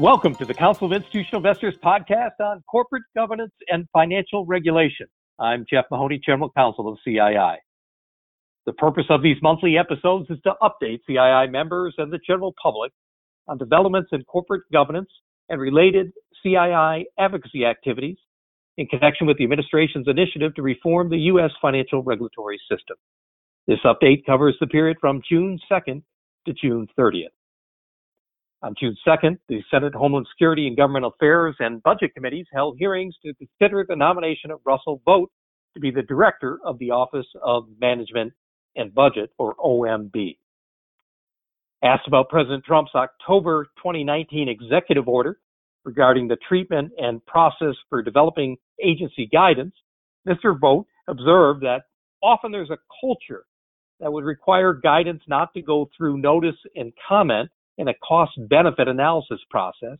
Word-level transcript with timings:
Welcome 0.00 0.34
to 0.36 0.46
the 0.46 0.54
Council 0.54 0.86
of 0.86 0.94
Institutional 0.94 1.46
Investors 1.46 1.74
podcast 1.84 2.40
on 2.40 2.62
corporate 2.70 3.02
governance 3.14 3.52
and 3.68 3.86
financial 3.92 4.46
regulation. 4.46 5.06
I'm 5.38 5.66
Jeff 5.70 5.84
Mahoney, 5.90 6.18
General 6.24 6.50
Counsel 6.56 6.88
of 6.88 6.96
CII. 7.06 7.56
The 8.64 8.72
purpose 8.72 9.04
of 9.10 9.22
these 9.22 9.36
monthly 9.42 9.76
episodes 9.76 10.30
is 10.30 10.38
to 10.44 10.54
update 10.62 11.00
CII 11.06 11.52
members 11.52 11.96
and 11.98 12.10
the 12.10 12.18
general 12.26 12.54
public 12.62 12.92
on 13.46 13.58
developments 13.58 14.08
in 14.12 14.24
corporate 14.24 14.62
governance 14.72 15.10
and 15.50 15.60
related 15.60 16.12
CII 16.42 17.04
advocacy 17.18 17.66
activities 17.66 18.16
in 18.78 18.86
connection 18.86 19.26
with 19.26 19.36
the 19.36 19.44
administration's 19.44 20.08
initiative 20.08 20.54
to 20.54 20.62
reform 20.62 21.10
the 21.10 21.18
U.S. 21.18 21.50
financial 21.60 22.02
regulatory 22.02 22.58
system. 22.70 22.96
This 23.66 23.80
update 23.84 24.24
covers 24.24 24.56
the 24.60 24.66
period 24.66 24.96
from 24.98 25.20
June 25.30 25.58
2nd 25.70 26.02
to 26.46 26.54
June 26.54 26.88
30th. 26.98 27.34
On 28.62 28.74
June 28.78 28.94
2nd, 29.06 29.38
the 29.48 29.62
Senate 29.70 29.94
Homeland 29.94 30.26
Security 30.30 30.66
and 30.66 30.76
Government 30.76 31.06
Affairs 31.06 31.56
and 31.60 31.82
Budget 31.82 32.14
Committees 32.14 32.44
held 32.52 32.76
hearings 32.78 33.14
to 33.24 33.32
consider 33.34 33.86
the 33.88 33.96
nomination 33.96 34.50
of 34.50 34.60
Russell 34.66 35.00
Vought 35.06 35.30
to 35.74 35.80
be 35.80 35.90
the 35.90 36.02
director 36.02 36.58
of 36.62 36.78
the 36.78 36.90
Office 36.90 37.26
of 37.42 37.64
Management 37.80 38.34
and 38.76 38.94
Budget, 38.94 39.30
or 39.38 39.54
OMB. 39.54 40.36
Asked 41.82 42.06
about 42.06 42.28
President 42.28 42.62
Trump's 42.64 42.94
October 42.94 43.64
2019 43.78 44.50
executive 44.50 45.08
order 45.08 45.38
regarding 45.84 46.28
the 46.28 46.36
treatment 46.46 46.92
and 46.98 47.24
process 47.24 47.74
for 47.88 48.02
developing 48.02 48.58
agency 48.84 49.26
guidance, 49.32 49.74
Mr. 50.28 50.58
Vought 50.60 50.86
observed 51.08 51.62
that 51.62 51.84
often 52.22 52.52
there's 52.52 52.68
a 52.68 52.78
culture 53.00 53.44
that 54.00 54.12
would 54.12 54.24
require 54.24 54.74
guidance 54.74 55.22
not 55.28 55.54
to 55.54 55.62
go 55.62 55.88
through 55.96 56.18
notice 56.18 56.56
and 56.76 56.92
comment 57.08 57.48
in 57.80 57.88
a 57.88 57.94
cost 58.06 58.32
benefit 58.36 58.88
analysis 58.88 59.40
process 59.48 59.96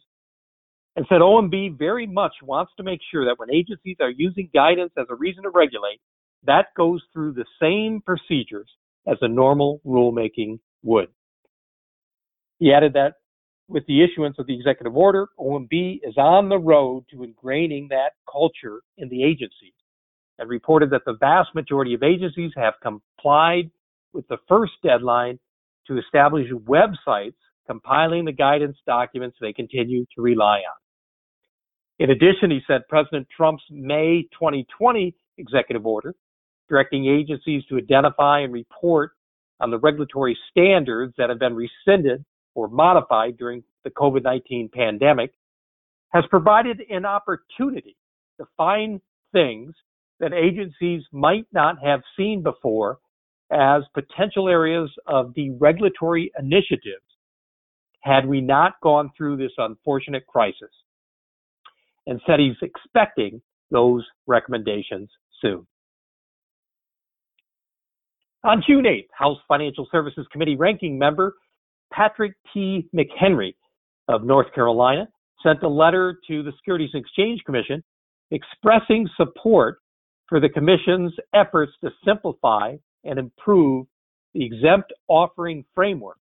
and 0.96 1.06
said 1.08 1.22
OMB 1.22 1.78
very 1.78 2.06
much 2.06 2.34
wants 2.42 2.72
to 2.76 2.82
make 2.82 3.00
sure 3.10 3.24
that 3.24 3.38
when 3.38 3.50
agencies 3.50 3.96
are 4.00 4.10
using 4.10 4.50
guidance 4.52 4.92
as 4.98 5.06
a 5.08 5.14
reason 5.14 5.44
to 5.44 5.48
regulate, 5.48 5.98
that 6.44 6.66
goes 6.76 7.02
through 7.10 7.32
the 7.32 7.46
same 7.60 8.02
procedures 8.04 8.68
as 9.08 9.16
a 9.22 9.28
normal 9.28 9.80
rulemaking 9.86 10.58
would. 10.82 11.08
He 12.58 12.70
added 12.70 12.92
that 12.92 13.14
with 13.66 13.86
the 13.86 14.04
issuance 14.04 14.36
of 14.38 14.46
the 14.46 14.54
executive 14.54 14.94
order, 14.94 15.28
OMB 15.38 16.00
is 16.02 16.18
on 16.18 16.50
the 16.50 16.58
road 16.58 17.06
to 17.10 17.24
ingraining 17.24 17.88
that 17.88 18.10
culture 18.30 18.82
in 18.98 19.08
the 19.08 19.24
agencies 19.24 19.72
and 20.38 20.50
reported 20.50 20.90
that 20.90 21.02
the 21.06 21.16
vast 21.18 21.54
majority 21.54 21.94
of 21.94 22.02
agencies 22.02 22.52
have 22.56 22.74
complied 22.82 23.70
with 24.12 24.28
the 24.28 24.38
first 24.48 24.72
deadline 24.82 25.38
to 25.86 25.98
establish 25.98 26.46
websites 26.50 27.34
compiling 27.70 28.24
the 28.24 28.32
guidance 28.32 28.76
documents 28.84 29.36
they 29.40 29.52
continue 29.52 30.04
to 30.12 30.20
rely 30.20 30.56
on. 30.56 30.76
In 32.00 32.10
addition, 32.10 32.50
he 32.50 32.58
said 32.66 32.80
President 32.88 33.28
Trump's 33.36 33.62
May 33.70 34.22
2020 34.32 35.14
executive 35.38 35.86
order 35.86 36.12
directing 36.68 37.06
agencies 37.06 37.62
to 37.68 37.76
identify 37.76 38.40
and 38.40 38.52
report 38.52 39.12
on 39.60 39.70
the 39.70 39.78
regulatory 39.78 40.36
standards 40.50 41.14
that 41.16 41.28
have 41.28 41.38
been 41.38 41.54
rescinded 41.54 42.24
or 42.56 42.66
modified 42.66 43.36
during 43.38 43.62
the 43.84 43.90
COVID 43.90 44.24
19 44.24 44.70
pandemic 44.74 45.30
has 46.08 46.24
provided 46.28 46.80
an 46.90 47.04
opportunity 47.04 47.96
to 48.40 48.46
find 48.56 49.00
things 49.32 49.74
that 50.18 50.32
agencies 50.32 51.02
might 51.12 51.46
not 51.52 51.76
have 51.80 52.00
seen 52.16 52.42
before 52.42 52.98
as 53.52 53.82
potential 53.94 54.48
areas 54.48 54.90
of 55.06 55.32
deregulatory 55.34 56.30
initiatives 56.36 57.04
had 58.00 58.26
we 58.26 58.40
not 58.40 58.74
gone 58.82 59.10
through 59.16 59.36
this 59.36 59.52
unfortunate 59.58 60.26
crisis, 60.26 60.70
and 62.06 62.20
said 62.26 62.40
he's 62.40 62.56
expecting 62.62 63.40
those 63.70 64.04
recommendations 64.26 65.08
soon. 65.40 65.66
On 68.42 68.62
June 68.66 68.84
8th, 68.84 69.08
House 69.12 69.38
Financial 69.46 69.86
Services 69.92 70.26
Committee 70.32 70.56
ranking 70.56 70.98
member 70.98 71.34
Patrick 71.92 72.32
T. 72.54 72.88
McHenry 72.94 73.54
of 74.08 74.24
North 74.24 74.52
Carolina 74.54 75.08
sent 75.42 75.62
a 75.62 75.68
letter 75.68 76.18
to 76.28 76.42
the 76.42 76.52
Securities 76.56 76.90
and 76.94 77.04
Exchange 77.04 77.42
Commission 77.44 77.82
expressing 78.30 79.08
support 79.16 79.78
for 80.28 80.40
the 80.40 80.48
Commission's 80.48 81.12
efforts 81.34 81.72
to 81.82 81.90
simplify 82.04 82.76
and 83.04 83.18
improve 83.18 83.86
the 84.34 84.44
exempt 84.44 84.92
offering 85.08 85.64
framework 85.74 86.18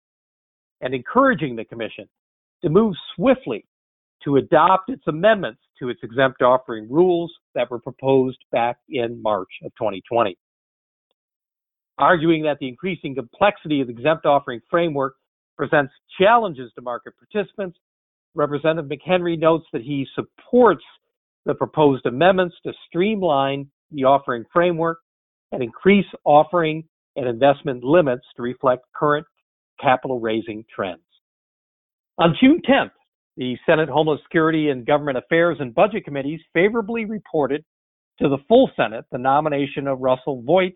and 0.81 0.94
encouraging 0.94 1.56
the 1.56 1.65
Commission 1.65 2.09
to 2.62 2.69
move 2.69 2.94
swiftly 3.15 3.65
to 4.25 4.37
adopt 4.37 4.91
its 4.91 5.03
amendments 5.06 5.61
to 5.78 5.89
its 5.89 6.00
exempt 6.03 6.43
offering 6.43 6.91
rules 6.91 7.33
that 7.55 7.71
were 7.71 7.78
proposed 7.78 8.39
back 8.50 8.78
in 8.89 9.22
March 9.22 9.49
of 9.65 9.71
2020. 9.78 10.37
Arguing 11.99 12.43
that 12.44 12.59
the 12.61 12.69
increasing 12.69 13.15
complexity 13.15 13.81
of 13.81 13.89
the 13.89 13.93
exempt 13.93 14.27
offering 14.27 14.61
framework 14.71 15.15
presents 15.56 15.93
challenges 16.19 16.71
to 16.75 16.83
market 16.83 17.15
participants, 17.19 17.78
Representative 18.34 18.91
McHenry 18.91 19.39
notes 19.39 19.66
that 19.72 19.83
he 19.83 20.06
supports 20.15 20.84
the 21.45 21.55
proposed 21.55 22.06
amendments 22.06 22.55
to 22.65 22.72
streamline 22.87 23.69
the 23.91 24.05
offering 24.05 24.45
framework 24.53 24.99
and 25.50 25.62
increase 25.62 26.06
offering 26.25 26.84
and 27.16 27.27
investment 27.27 27.83
limits 27.83 28.25
to 28.37 28.43
reflect 28.43 28.84
current 28.95 29.27
capital 29.81 30.21
raising 30.21 30.65
trends. 30.75 31.00
On 32.19 32.34
June 32.41 32.61
10th, 32.69 32.91
the 33.37 33.56
Senate 33.65 33.89
Homeland 33.89 34.21
Security 34.25 34.71
and 34.71 34.84
Government 34.84 35.19
Affairs 35.19 35.59
and 35.61 35.75
Budget 35.75 36.05
Committees 36.05 36.41
favorably 36.53 37.05
reported 37.05 37.65
to 38.21 38.28
the 38.28 38.39
full 38.49 38.71
Senate 38.75 39.05
the 39.12 39.19
nomination 39.19 39.87
of 39.87 40.00
Russell 40.00 40.43
Vought 40.43 40.72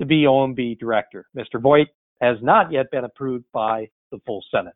to 0.00 0.06
be 0.06 0.22
OMB 0.22 0.78
director. 0.78 1.26
Mr. 1.36 1.60
Vought 1.60 1.88
has 2.20 2.36
not 2.40 2.70
yet 2.72 2.90
been 2.92 3.04
approved 3.04 3.44
by 3.52 3.88
the 4.12 4.18
full 4.24 4.44
Senate. 4.54 4.74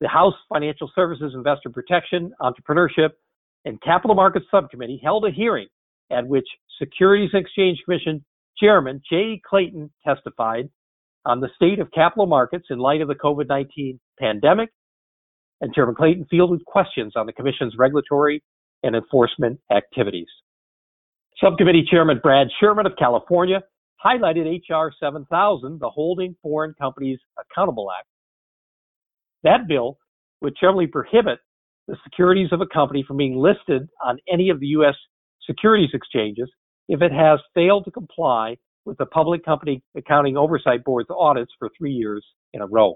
The 0.00 0.08
House 0.08 0.34
Financial 0.48 0.90
Services 0.94 1.32
Investor 1.34 1.70
Protection, 1.70 2.32
Entrepreneurship, 2.40 3.10
and 3.64 3.80
Capital 3.80 4.14
Markets 4.14 4.46
Subcommittee 4.50 5.00
held 5.02 5.24
a 5.24 5.30
hearing 5.30 5.68
at 6.10 6.26
which 6.26 6.46
Securities 6.78 7.30
and 7.32 7.42
Exchange 7.44 7.78
Commission 7.84 8.24
Chairman 8.58 9.00
Jay 9.08 9.40
Clayton 9.48 9.90
testified 10.06 10.68
on 11.26 11.40
the 11.40 11.48
state 11.56 11.80
of 11.80 11.90
capital 11.92 12.26
markets 12.26 12.66
in 12.70 12.78
light 12.78 13.02
of 13.02 13.08
the 13.08 13.14
COVID 13.14 13.48
19 13.48 14.00
pandemic, 14.18 14.70
and 15.60 15.74
Chairman 15.74 15.94
Clayton 15.94 16.26
fielded 16.30 16.64
questions 16.64 17.14
on 17.16 17.26
the 17.26 17.32
Commission's 17.32 17.74
regulatory 17.76 18.42
and 18.82 18.94
enforcement 18.94 19.58
activities. 19.74 20.28
Subcommittee 21.42 21.86
Chairman 21.90 22.20
Brad 22.22 22.46
Sherman 22.60 22.86
of 22.86 22.92
California 22.98 23.62
highlighted 24.02 24.46
H.R. 24.46 24.92
7000, 24.98 25.80
the 25.80 25.90
Holding 25.90 26.36
Foreign 26.42 26.74
Companies 26.80 27.18
Accountable 27.38 27.90
Act. 27.90 28.06
That 29.42 29.68
bill 29.68 29.98
would 30.40 30.54
generally 30.60 30.86
prohibit 30.86 31.38
the 31.88 31.96
securities 32.04 32.48
of 32.52 32.60
a 32.60 32.66
company 32.66 33.04
from 33.06 33.16
being 33.16 33.36
listed 33.36 33.88
on 34.04 34.18
any 34.32 34.50
of 34.50 34.60
the 34.60 34.66
U.S. 34.68 34.94
securities 35.46 35.90
exchanges 35.92 36.50
if 36.88 37.02
it 37.02 37.12
has 37.12 37.40
failed 37.54 37.84
to 37.84 37.90
comply 37.90 38.56
with 38.86 38.96
the 38.98 39.06
Public 39.06 39.44
Company 39.44 39.82
Accounting 39.96 40.36
Oversight 40.36 40.84
Board's 40.84 41.10
audits 41.10 41.52
for 41.58 41.68
three 41.76 41.92
years 41.92 42.24
in 42.52 42.62
a 42.62 42.66
row. 42.66 42.94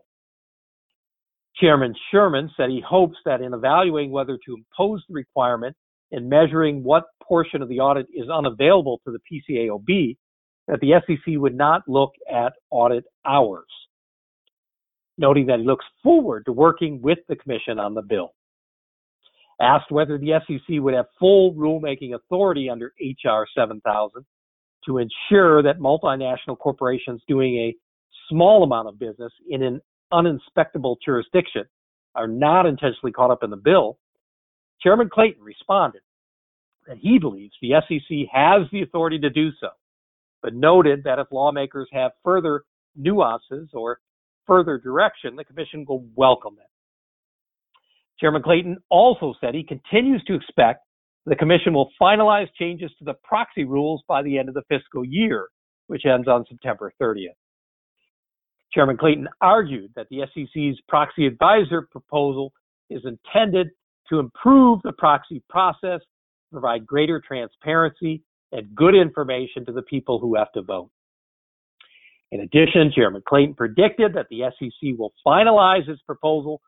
Chairman 1.56 1.94
Sherman 2.10 2.50
said 2.56 2.70
he 2.70 2.82
hopes 2.86 3.16
that 3.26 3.42
in 3.42 3.52
evaluating 3.52 4.12
whether 4.12 4.38
to 4.46 4.54
impose 4.54 5.04
the 5.08 5.14
requirement 5.14 5.76
and 6.12 6.28
measuring 6.28 6.82
what 6.82 7.04
portion 7.22 7.60
of 7.60 7.68
the 7.68 7.80
audit 7.80 8.06
is 8.14 8.30
unavailable 8.30 9.00
to 9.04 9.12
the 9.12 9.18
PCAOB, 9.50 10.16
that 10.68 10.80
the 10.80 10.94
SEC 11.06 11.34
would 11.36 11.54
not 11.54 11.82
look 11.88 12.12
at 12.32 12.52
audit 12.70 13.04
hours, 13.26 13.66
noting 15.18 15.46
that 15.46 15.58
he 15.58 15.66
looks 15.66 15.84
forward 16.02 16.44
to 16.46 16.52
working 16.52 17.02
with 17.02 17.18
the 17.28 17.36
Commission 17.36 17.78
on 17.78 17.94
the 17.94 18.02
bill. 18.02 18.32
Asked 19.60 19.90
whether 19.90 20.16
the 20.16 20.40
SEC 20.46 20.80
would 20.80 20.94
have 20.94 21.06
full 21.18 21.52
rulemaking 21.54 22.14
authority 22.14 22.70
under 22.70 22.92
H.R. 23.00 23.46
7000, 23.54 24.24
to 24.86 24.98
ensure 24.98 25.62
that 25.62 25.78
multinational 25.78 26.58
corporations 26.58 27.20
doing 27.28 27.56
a 27.56 27.74
small 28.28 28.62
amount 28.62 28.88
of 28.88 28.98
business 28.98 29.32
in 29.48 29.62
an 29.62 29.80
uninspectable 30.12 30.96
jurisdiction 31.04 31.64
are 32.14 32.28
not 32.28 32.66
intentionally 32.66 33.12
caught 33.12 33.30
up 33.30 33.42
in 33.42 33.50
the 33.50 33.56
bill, 33.56 33.98
Chairman 34.82 35.08
Clayton 35.12 35.42
responded 35.42 36.02
that 36.86 36.96
he 36.98 37.18
believes 37.18 37.52
the 37.60 37.74
SEC 37.86 38.28
has 38.32 38.62
the 38.72 38.82
authority 38.82 39.18
to 39.18 39.30
do 39.30 39.50
so, 39.60 39.68
but 40.42 40.54
noted 40.54 41.04
that 41.04 41.18
if 41.18 41.26
lawmakers 41.30 41.88
have 41.92 42.12
further 42.24 42.64
nuances 42.96 43.68
or 43.72 44.00
further 44.46 44.78
direction, 44.78 45.36
the 45.36 45.44
Commission 45.44 45.84
will 45.86 46.04
welcome 46.16 46.56
it. 46.58 46.66
Chairman 48.18 48.42
Clayton 48.42 48.78
also 48.88 49.34
said 49.40 49.54
he 49.54 49.62
continues 49.62 50.22
to 50.24 50.34
expect 50.34 50.84
the 51.30 51.36
Commission 51.36 51.72
will 51.72 51.90
finalize 52.02 52.48
changes 52.58 52.90
to 52.98 53.04
the 53.04 53.14
proxy 53.22 53.62
rules 53.62 54.02
by 54.08 54.20
the 54.20 54.36
end 54.36 54.48
of 54.48 54.54
the 54.56 54.64
fiscal 54.68 55.04
year, 55.04 55.46
which 55.86 56.04
ends 56.04 56.26
on 56.26 56.44
September 56.48 56.92
30th. 57.00 57.28
Chairman 58.72 58.96
Clayton 58.96 59.28
argued 59.40 59.92
that 59.94 60.08
the 60.10 60.22
SEC's 60.34 60.80
proxy 60.88 61.26
advisor 61.26 61.86
proposal 61.88 62.52
is 62.90 63.02
intended 63.04 63.68
to 64.08 64.18
improve 64.18 64.80
the 64.82 64.90
proxy 64.90 65.40
process, 65.48 66.00
provide 66.50 66.84
greater 66.84 67.22
transparency, 67.24 68.24
and 68.50 68.74
good 68.74 68.96
information 68.96 69.64
to 69.66 69.72
the 69.72 69.82
people 69.82 70.18
who 70.18 70.34
have 70.34 70.50
to 70.50 70.62
vote. 70.62 70.90
In 72.32 72.40
addition, 72.40 72.90
Chairman 72.92 73.22
Clayton 73.24 73.54
predicted 73.54 74.14
that 74.14 74.26
the 74.30 74.50
SEC 74.58 74.98
will 74.98 75.12
finalize 75.24 75.88
its 75.88 76.02
proposal 76.02 76.60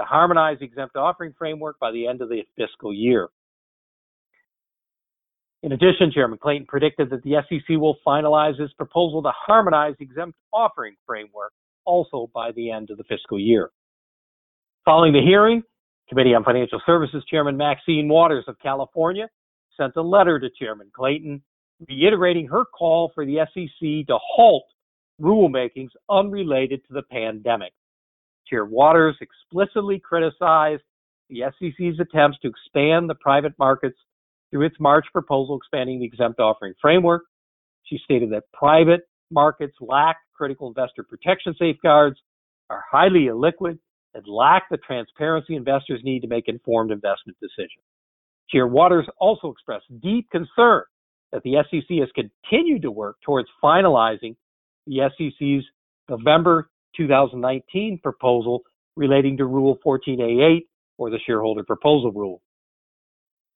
to 0.00 0.04
harmonize 0.04 0.58
the 0.58 0.64
exempt 0.64 0.96
offering 0.96 1.32
framework 1.38 1.78
by 1.78 1.92
the 1.92 2.08
end 2.08 2.22
of 2.22 2.28
the 2.28 2.42
fiscal 2.56 2.92
year. 2.92 3.28
In 5.62 5.72
addition, 5.72 6.10
Chairman 6.12 6.38
Clayton 6.38 6.66
predicted 6.66 7.10
that 7.10 7.22
the 7.22 7.36
SEC 7.48 7.76
will 7.76 7.96
finalize 8.06 8.58
its 8.58 8.72
proposal 8.74 9.22
to 9.22 9.30
harmonize 9.34 9.94
the 9.98 10.04
exempt 10.04 10.38
offering 10.52 10.96
framework 11.06 11.52
also 11.84 12.30
by 12.34 12.52
the 12.52 12.70
end 12.70 12.90
of 12.90 12.96
the 12.96 13.04
fiscal 13.04 13.38
year. 13.38 13.70
Following 14.84 15.12
the 15.12 15.20
hearing, 15.20 15.62
Committee 16.08 16.34
on 16.34 16.44
Financial 16.44 16.80
Services 16.86 17.22
Chairman 17.30 17.56
Maxine 17.56 18.08
Waters 18.08 18.44
of 18.48 18.58
California 18.58 19.28
sent 19.76 19.94
a 19.96 20.02
letter 20.02 20.40
to 20.40 20.48
Chairman 20.58 20.90
Clayton 20.94 21.42
reiterating 21.88 22.46
her 22.46 22.64
call 22.64 23.12
for 23.14 23.24
the 23.24 23.46
SEC 23.54 24.06
to 24.06 24.18
halt 24.18 24.64
rulemakings 25.20 25.90
unrelated 26.08 26.80
to 26.86 26.94
the 26.94 27.02
pandemic. 27.02 27.72
Chair 28.48 28.64
Waters 28.64 29.16
explicitly 29.20 29.98
criticized 30.00 30.82
the 31.28 31.42
SEC's 31.58 32.00
attempts 32.00 32.38
to 32.40 32.48
expand 32.48 33.08
the 33.08 33.14
private 33.14 33.52
markets 33.58 33.98
through 34.50 34.66
its 34.66 34.76
March 34.80 35.06
proposal 35.12 35.56
expanding 35.56 36.00
the 36.00 36.06
exempt 36.06 36.40
offering 36.40 36.74
framework. 36.80 37.22
She 37.84 37.98
stated 38.04 38.30
that 38.30 38.44
private 38.52 39.02
markets 39.30 39.74
lack 39.80 40.16
critical 40.34 40.68
investor 40.68 41.02
protection 41.02 41.54
safeguards, 41.58 42.18
are 42.70 42.82
highly 42.90 43.26
illiquid, 43.26 43.78
and 44.14 44.26
lack 44.26 44.64
the 44.70 44.78
transparency 44.78 45.54
investors 45.54 46.00
need 46.02 46.20
to 46.20 46.28
make 46.28 46.48
informed 46.48 46.90
investment 46.90 47.36
decisions. 47.40 47.84
Chair 48.50 48.66
Waters 48.66 49.06
also 49.18 49.50
expressed 49.50 49.84
deep 50.02 50.28
concern 50.30 50.82
that 51.32 51.42
the 51.44 51.56
SEC 51.70 51.98
has 51.98 52.08
continued 52.14 52.82
to 52.82 52.90
work 52.90 53.16
towards 53.24 53.48
finalizing 53.62 54.34
the 54.86 55.08
SEC's 55.16 55.64
November 56.08 56.70
2019 56.96 58.00
proposal 58.02 58.62
relating 58.96 59.36
to 59.36 59.44
Rule 59.44 59.78
14a8 59.84 60.60
or 60.98 61.10
the 61.10 61.18
shareholder 61.24 61.62
proposal 61.62 62.12
rule. 62.12 62.40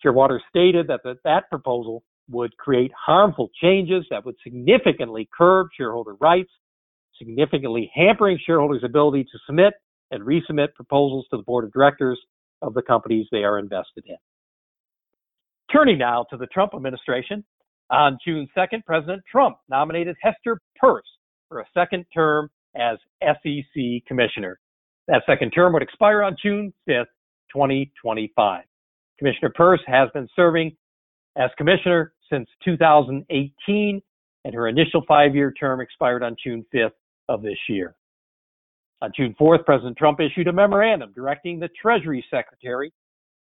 Chair 0.05 0.13
Waters 0.13 0.43
stated 0.51 0.87
that 0.89 1.01
the, 1.03 1.15
that 1.25 1.49
proposal 1.49 2.05
would 2.29 2.55
create 2.59 2.93
harmful 2.95 3.49
changes 3.61 4.05
that 4.11 4.25
would 4.25 4.37
significantly 4.45 5.29
curb 5.37 5.69
shareholder 5.77 6.15
rights, 6.21 6.51
significantly 7.19 7.91
hampering 7.95 8.39
shareholders' 8.45 8.85
ability 8.85 9.25
to 9.25 9.39
submit 9.47 9.73
and 10.11 10.23
resubmit 10.23 10.75
proposals 10.75 11.27
to 11.31 11.39
the 11.39 11.43
board 11.43 11.65
of 11.65 11.73
directors 11.73 12.21
of 12.61 12.75
the 12.75 12.83
companies 12.83 13.27
they 13.33 13.45
are 13.45 13.59
invested 13.59 14.05
in. 14.07 14.17
Turning 15.73 15.99
now 15.99 16.27
to 16.31 16.37
the 16.37 16.47
Trump 16.47 16.73
administration, 16.75 17.43
on 17.91 18.19
June 18.25 18.47
2nd, 18.57 18.85
President 18.85 19.23
Trump 19.31 19.57
nominated 19.71 20.17
Hester 20.21 20.61
Peirce 20.79 21.05
for 21.49 21.61
a 21.61 21.67
second 21.73 22.05
term 22.13 22.51
as 22.77 22.99
SEC 23.23 24.05
Commissioner. 24.07 24.59
That 25.09 25.23
second 25.27 25.51
term 25.51 25.73
would 25.73 25.83
expire 25.83 26.23
on 26.23 26.37
June 26.43 26.73
5th, 26.89 27.07
2025. 27.53 28.65
Commissioner 29.19 29.53
Peirce 29.57 29.81
has 29.87 30.09
been 30.13 30.29
serving 30.35 30.77
as 31.37 31.51
Commissioner 31.57 32.13
since 32.31 32.49
2018, 32.65 34.03
and 34.45 34.55
her 34.55 34.69
initial 34.69 35.03
five 35.07 35.35
year 35.35 35.53
term 35.53 35.81
expired 35.81 36.23
on 36.23 36.37
June 36.43 36.65
5th 36.75 36.91
of 37.29 37.43
this 37.43 37.59
year. 37.69 37.95
On 39.03 39.11
June 39.15 39.35
4th, 39.41 39.65
President 39.65 39.97
Trump 39.97 40.21
issued 40.21 40.49
a 40.49 40.53
memorandum 40.53 41.13
directing 41.15 41.59
the 41.59 41.69
Treasury 41.81 42.25
Secretary 42.31 42.93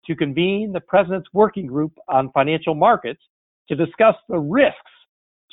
to 0.05 0.15
convene 0.15 0.71
the 0.71 0.81
President's 0.81 1.27
Working 1.33 1.65
Group 1.65 1.93
on 2.07 2.31
Financial 2.31 2.75
Markets 2.75 3.21
to 3.69 3.75
discuss 3.75 4.15
the 4.29 4.37
risks 4.37 4.79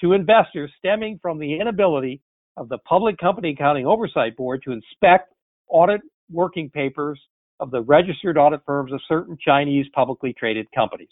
to 0.01 0.13
investors 0.13 0.71
stemming 0.79 1.19
from 1.23 1.39
the 1.39 1.59
inability 1.59 2.21
of 2.57 2.69
the 2.69 2.79
Public 2.79 3.17
Company 3.19 3.51
Accounting 3.51 3.87
Oversight 3.87 4.37
Board 4.37 4.63
to 4.65 4.73
inspect 4.73 5.33
audit 5.69 6.01
working 6.31 6.69
papers 6.69 7.21
of 7.63 7.71
the 7.71 7.81
registered 7.81 8.37
audit 8.37 8.61
firms 8.67 8.93
of 8.93 9.01
certain 9.07 9.39
Chinese 9.41 9.87
publicly 9.95 10.35
traded 10.37 10.67
companies. 10.75 11.09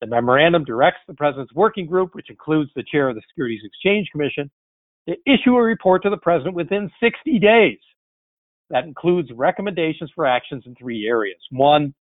The 0.00 0.08
memorandum 0.08 0.64
directs 0.64 0.98
the 1.06 1.14
President's 1.14 1.54
Working 1.54 1.86
Group, 1.86 2.16
which 2.16 2.30
includes 2.30 2.70
the 2.74 2.82
chair 2.82 3.08
of 3.08 3.14
the 3.14 3.22
Securities 3.28 3.62
Exchange 3.64 4.08
Commission, 4.10 4.50
to 5.08 5.14
issue 5.24 5.54
a 5.54 5.62
report 5.62 6.02
to 6.02 6.10
the 6.10 6.16
President 6.16 6.56
within 6.56 6.90
60 7.00 7.38
days. 7.38 7.78
That 8.70 8.84
includes 8.84 9.30
recommendations 9.32 10.10
for 10.16 10.26
actions 10.26 10.64
in 10.66 10.74
three 10.74 11.06
areas. 11.06 11.38
One, 11.52 11.94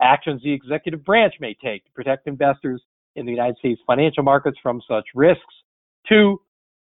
actions 0.00 0.42
the 0.42 0.52
executive 0.52 1.04
branch 1.04 1.34
may 1.40 1.54
take 1.62 1.84
to 1.84 1.90
protect 1.90 2.26
investors 2.28 2.82
in 3.14 3.26
the 3.26 3.32
United 3.32 3.58
States 3.58 3.80
financial 3.86 4.22
markets 4.22 4.56
from 4.62 4.80
such 4.88 5.04
risks. 5.14 5.42
Two, 6.08 6.40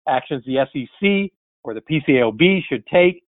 actions 0.08 0.42
the 0.46 0.64
SEC 0.72 1.32
or 1.64 1.74
the 1.74 1.82
PCAOB 1.82 2.62
should 2.66 2.86
take, 2.86 3.22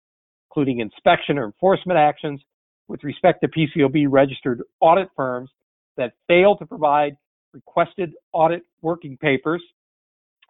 including 0.51 0.81
inspection 0.81 1.39
or 1.39 1.45
enforcement 1.45 1.99
actions 1.99 2.41
with 2.89 3.05
respect 3.05 3.43
to 3.43 3.49
PCAOB 3.49 4.07
registered 4.09 4.63
audit 4.81 5.09
firms 5.15 5.51
that 5.97 6.13
fail 6.27 6.57
to 6.57 6.67
provide 6.67 7.17
requested 7.53 8.13
audit 8.33 8.63
working 8.83 9.17
papers 9.19 9.63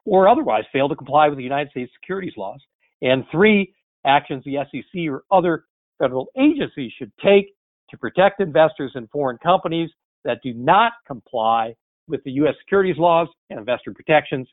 or 0.05 0.29
otherwise 0.29 0.65
fail 0.73 0.89
to 0.89 0.97
comply 0.97 1.29
with 1.29 1.37
the 1.37 1.45
United 1.45 1.71
States 1.71 1.91
securities 2.01 2.35
laws. 2.37 2.61
And 3.03 3.25
three, 3.31 3.75
actions 4.07 4.45
the 4.45 4.57
SEC 4.71 5.09
or 5.09 5.25
other 5.31 5.65
federal 5.99 6.29
agencies 6.39 6.93
should 6.99 7.13
take 7.23 7.55
to 7.91 7.99
protect 7.99 8.41
investors 8.41 8.93
in 8.95 9.07
foreign 9.09 9.39
companies 9.39 9.91
that 10.25 10.39
do 10.43 10.55
not 10.55 10.93
comply 11.07 11.75
with 12.07 12.23
the 12.25 12.31
U.S. 12.33 12.55
securities 12.61 12.97
laws 12.99 13.29
and 13.51 13.59
investor 13.59 13.93
protections, 13.93 14.49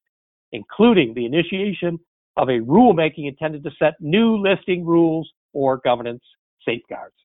including 0.52 1.14
the 1.14 1.26
initiation 1.26 2.00
of 2.38 2.50
a 2.50 2.60
rulemaking 2.60 3.28
intended 3.28 3.64
to 3.64 3.72
set 3.80 3.94
new 4.00 4.38
listing 4.38 4.86
rules 4.86 5.30
or 5.54 5.78
governance 5.78 6.24
safeguards. 6.66 7.16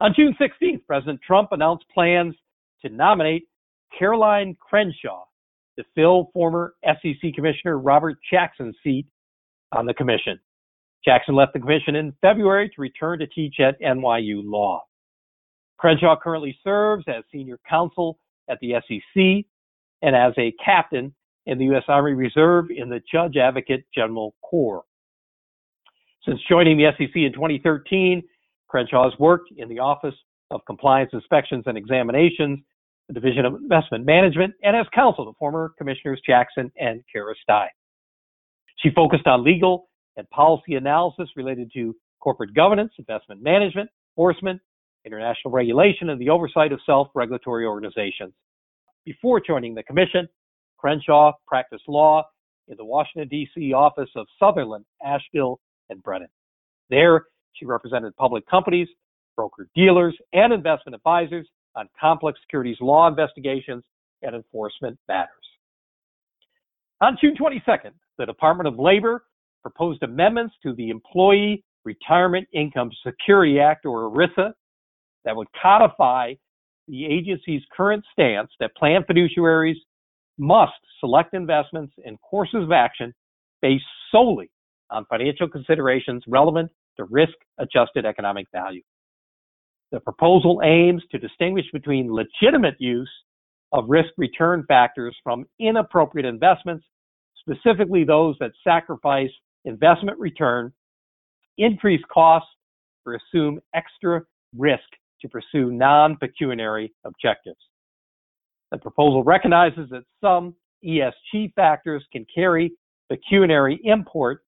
On 0.00 0.12
June 0.14 0.36
16th, 0.40 0.86
President 0.86 1.20
Trump 1.26 1.48
announced 1.52 1.84
plans 1.92 2.34
to 2.82 2.88
nominate 2.88 3.48
Caroline 3.98 4.56
Crenshaw 4.60 5.24
to 5.76 5.84
fill 5.94 6.30
former 6.32 6.74
SEC 6.84 7.34
Commissioner 7.34 7.78
Robert 7.78 8.18
Jackson's 8.30 8.76
seat 8.84 9.06
on 9.72 9.86
the 9.86 9.94
commission. 9.94 10.38
Jackson 11.04 11.34
left 11.34 11.52
the 11.52 11.60
commission 11.60 11.96
in 11.96 12.12
February 12.20 12.68
to 12.68 12.80
return 12.80 13.18
to 13.18 13.26
teach 13.26 13.56
at 13.60 13.80
NYU 13.80 14.42
Law. 14.44 14.82
Crenshaw 15.78 16.16
currently 16.20 16.58
serves 16.62 17.04
as 17.08 17.22
senior 17.32 17.58
counsel 17.68 18.18
at 18.50 18.58
the 18.60 18.74
SEC 18.86 19.46
and 20.02 20.16
as 20.16 20.32
a 20.38 20.52
captain 20.64 21.14
in 21.48 21.56
the 21.56 21.64
U.S. 21.64 21.84
Army 21.88 22.12
Reserve 22.12 22.66
in 22.70 22.90
the 22.90 23.00
Judge 23.10 23.36
Advocate 23.36 23.84
General 23.94 24.34
Corps. 24.42 24.84
Since 26.26 26.40
joining 26.48 26.76
the 26.76 26.90
SEC 26.96 27.16
in 27.16 27.32
2013, 27.32 28.22
Crenshaw 28.68 29.10
has 29.10 29.18
worked 29.18 29.50
in 29.56 29.68
the 29.70 29.78
Office 29.78 30.14
of 30.50 30.60
Compliance 30.66 31.10
Inspections 31.14 31.64
and 31.66 31.78
Examinations, 31.78 32.58
the 33.08 33.14
Division 33.14 33.46
of 33.46 33.54
Investment 33.54 34.04
Management, 34.04 34.52
and 34.62 34.76
as 34.76 34.84
counsel 34.94 35.24
to 35.24 35.32
former 35.38 35.72
Commissioners 35.78 36.20
Jackson 36.26 36.70
and 36.78 37.02
Kara 37.10 37.34
Stein. 37.42 37.68
She 38.76 38.90
focused 38.94 39.26
on 39.26 39.42
legal 39.42 39.88
and 40.18 40.28
policy 40.28 40.74
analysis 40.74 41.30
related 41.34 41.70
to 41.74 41.96
corporate 42.20 42.52
governance, 42.52 42.92
investment 42.98 43.42
management, 43.42 43.88
enforcement, 44.12 44.60
international 45.06 45.50
regulation, 45.50 46.10
and 46.10 46.20
the 46.20 46.28
oversight 46.28 46.72
of 46.72 46.80
self 46.84 47.08
regulatory 47.14 47.64
organizations. 47.64 48.34
Before 49.06 49.40
joining 49.40 49.74
the 49.74 49.82
Commission, 49.84 50.28
Crenshaw 50.78 51.32
practiced 51.46 51.88
law 51.88 52.24
in 52.68 52.76
the 52.76 52.84
Washington, 52.84 53.28
D.C. 53.28 53.72
office 53.72 54.10
of 54.16 54.26
Sutherland, 54.38 54.84
Asbill, 55.04 55.56
and 55.90 56.02
Brennan. 56.02 56.28
There, 56.90 57.26
she 57.52 57.66
represented 57.66 58.16
public 58.16 58.46
companies, 58.48 58.88
broker 59.36 59.68
dealers, 59.74 60.16
and 60.32 60.52
investment 60.52 60.94
advisors 60.94 61.48
on 61.74 61.88
complex 62.00 62.38
securities 62.42 62.76
law 62.80 63.08
investigations 63.08 63.84
and 64.22 64.34
enforcement 64.34 64.98
matters. 65.08 65.30
On 67.00 67.16
June 67.20 67.36
22nd, 67.36 67.92
the 68.18 68.26
Department 68.26 68.66
of 68.66 68.78
Labor 68.78 69.24
proposed 69.62 70.02
amendments 70.02 70.54
to 70.62 70.74
the 70.74 70.90
Employee 70.90 71.64
Retirement 71.84 72.48
Income 72.52 72.90
Security 73.06 73.60
Act, 73.60 73.86
or 73.86 74.10
ERISA, 74.10 74.52
that 75.24 75.36
would 75.36 75.48
codify 75.60 76.34
the 76.88 77.06
agency's 77.06 77.62
current 77.76 78.04
stance 78.12 78.50
that 78.60 78.74
plan 78.76 79.04
fiduciaries 79.08 79.76
must 80.38 80.72
select 81.00 81.34
investments 81.34 81.92
and 82.04 82.18
courses 82.20 82.62
of 82.62 82.72
action 82.72 83.12
based 83.62 83.84
solely 84.10 84.50
on 84.90 85.04
financial 85.06 85.48
considerations 85.48 86.22
relevant 86.26 86.70
to 86.96 87.04
risk 87.04 87.34
adjusted 87.58 88.06
economic 88.06 88.46
value. 88.52 88.82
The 89.92 90.00
proposal 90.00 90.60
aims 90.64 91.02
to 91.10 91.18
distinguish 91.18 91.64
between 91.72 92.12
legitimate 92.12 92.76
use 92.78 93.10
of 93.72 93.84
risk 93.88 94.10
return 94.16 94.64
factors 94.68 95.16
from 95.22 95.46
inappropriate 95.58 96.26
investments, 96.26 96.84
specifically 97.40 98.04
those 98.04 98.36
that 98.40 98.52
sacrifice 98.64 99.30
investment 99.64 100.18
return, 100.18 100.72
increase 101.56 102.02
costs, 102.12 102.48
or 103.06 103.14
assume 103.14 103.60
extra 103.74 104.22
risk 104.56 104.84
to 105.20 105.28
pursue 105.28 105.70
non 105.70 106.16
pecuniary 106.16 106.92
objectives. 107.04 107.58
The 108.70 108.78
proposal 108.78 109.24
recognizes 109.24 109.88
that 109.90 110.04
some 110.20 110.54
ESG 110.84 111.54
factors 111.54 112.04
can 112.12 112.26
carry 112.32 112.72
pecuniary 113.08 113.80
import, 113.84 114.42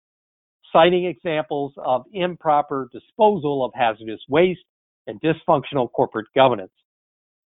citing 0.71 1.05
examples 1.05 1.73
of 1.77 2.05
improper 2.13 2.87
disposal 2.93 3.65
of 3.65 3.71
hazardous 3.73 4.21
waste 4.29 4.61
and 5.07 5.19
dysfunctional 5.21 5.91
corporate 5.91 6.27
governance. 6.35 6.71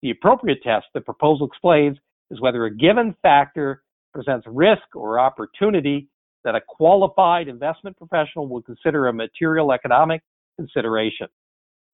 The 0.02 0.10
appropriate 0.10 0.62
test, 0.62 0.86
the 0.94 1.00
proposal 1.00 1.46
explains, 1.46 1.98
is 2.30 2.40
whether 2.40 2.64
a 2.64 2.74
given 2.74 3.14
factor 3.22 3.82
presents 4.14 4.46
risk 4.48 4.94
or 4.94 5.18
opportunity 5.18 6.08
that 6.44 6.54
a 6.54 6.60
qualified 6.66 7.48
investment 7.48 7.96
professional 7.96 8.48
will 8.48 8.62
consider 8.62 9.08
a 9.08 9.12
material 9.12 9.72
economic 9.72 10.22
consideration. 10.56 11.28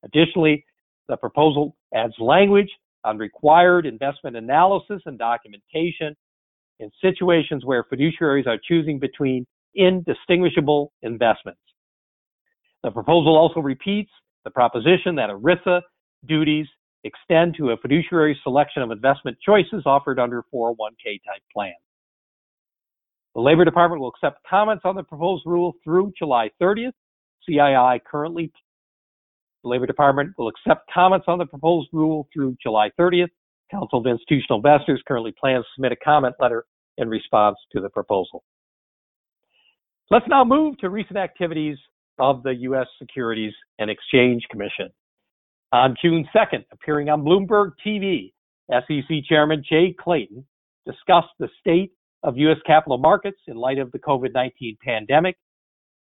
Additionally, 0.05 0.65
the 1.09 1.17
proposal 1.17 1.77
adds 1.95 2.15
language 2.19 2.71
on 3.09 3.17
required 3.17 3.87
investment 3.87 4.37
analysis 4.37 5.01
and 5.07 5.19
documentation 5.19 6.15
in 6.79 6.91
situations 7.01 7.65
where 7.65 7.85
fiduciaries 7.85 8.47
are 8.47 8.59
choosing 8.63 8.99
between 8.99 9.47
indistinguishable 9.75 10.93
investments. 11.03 11.61
The 12.83 12.91
proposal 12.91 13.37
also 13.37 13.61
repeats 13.61 14.11
the 14.45 14.51
proposition 14.51 15.15
that 15.17 15.31
ERISA 15.31 15.81
duties 16.27 16.67
extend 17.05 17.55
to 17.57 17.71
a 17.71 17.77
fiduciary 17.79 18.39
selection 18.43 18.83
of 18.83 18.91
investment 18.91 19.39
choices 19.45 19.85
offered 19.87 20.19
under 20.19 20.45
401k 20.55 21.23
type 21.25 21.43
plans. 21.53 21.75
The 23.35 23.41
Labor 23.41 23.65
Department 23.65 24.01
will 24.03 24.09
accept 24.09 24.39
comments 24.49 24.83
on 24.85 24.97
the 24.97 25.03
proposed 25.03 25.45
rule 25.47 25.75
through 25.83 26.13
July 26.19 26.51
30th. 26.61 26.93
CII 27.49 28.01
currently, 28.05 28.53
the 29.63 29.69
Labor 29.69 29.87
Department 29.87 30.33
will 30.39 30.49
accept 30.49 30.89
comments 30.93 31.27
on 31.29 31.39
the 31.39 31.47
proposed 31.47 31.89
rule 31.93 32.29
through 32.33 32.57
July 32.63 32.91
30th. 32.99 33.31
Council 33.71 33.99
of 33.99 34.07
Institutional 34.07 34.59
Investors 34.59 35.03
currently 35.07 35.35
plans 35.39 35.65
to 35.65 35.69
submit 35.75 35.93
a 35.93 35.97
comment 35.97 36.35
letter 36.41 36.65
in 36.97 37.09
response 37.09 37.57
to 37.73 37.81
the 37.81 37.91
proposal. 37.91 38.43
Let's 40.11 40.27
now 40.29 40.45
move 40.45 40.79
to 40.79 40.89
recent 40.89 41.19
activities 41.19 41.77
of 42.19 42.43
the 42.43 42.55
U.S. 42.55 42.87
Securities 42.99 43.53
and 43.79 43.91
Exchange 43.91 44.43
Commission. 44.51 44.89
On 45.73 45.95
June 46.03 46.27
2nd, 46.35 46.65
appearing 46.73 47.11
on 47.11 47.23
Bloomberg 47.23 47.73
TV, 47.87 48.33
SEC 48.71 49.25
Chairman 49.29 49.63
Jay 49.69 49.95
Clayton 49.99 50.47
discussed 50.87 51.29
the 51.39 51.49
state 51.61 51.93
of 52.23 52.39
U.S. 52.39 52.57
capital 52.67 52.99
markets 52.99 53.39
in 53.47 53.57
light 53.57 53.79
of 53.79 53.93
the 53.93 53.99
COVID 53.99 54.33
19 54.33 54.79
pandemic, 54.83 55.37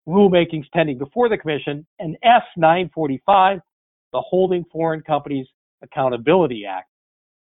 rulemakings 0.07 0.65
pending 0.73 0.97
before 0.97 1.29
the 1.29 1.37
Commission, 1.37 1.85
and 1.99 2.17
S 2.23 2.43
945, 2.57 3.59
the 4.13 4.21
Holding 4.21 4.63
Foreign 4.71 5.01
Companies 5.01 5.47
Accountability 5.83 6.65
Act, 6.65 6.89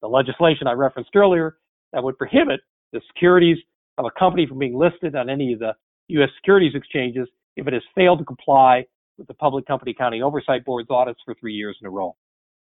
the 0.02 0.09
legislation 0.09 0.66
I 0.66 0.73
referenced 0.73 1.14
earlier 1.14 1.59
that 1.92 2.02
would 2.02 2.19
prohibit 2.19 2.61
the 2.92 3.00
securities 3.12 3.59
of 3.99 4.04
a 4.04 4.19
company 4.19 4.47
from 4.47 4.59
being 4.59 4.76
listed 4.76 5.14
on 5.14 5.28
any 5.28 5.52
of 5.52 5.59
the 5.59 5.73
U.S. 6.09 6.30
securities 6.37 6.75
exchanges 6.75 7.28
if 7.57 7.66
it 7.66 7.73
has 7.73 7.83
failed 7.95 8.19
to 8.19 8.25
comply 8.25 8.85
with 9.19 9.28
the 9.28 9.35
Public 9.35 9.66
Company 9.66 9.92
Accounting 9.92 10.23
Oversight 10.23 10.64
Board's 10.64 10.90
audits 10.90 11.21
for 11.25 11.35
three 11.35 11.54
years 11.54 11.76
in 11.80 11.87
a 11.87 11.90
row. 11.90 12.16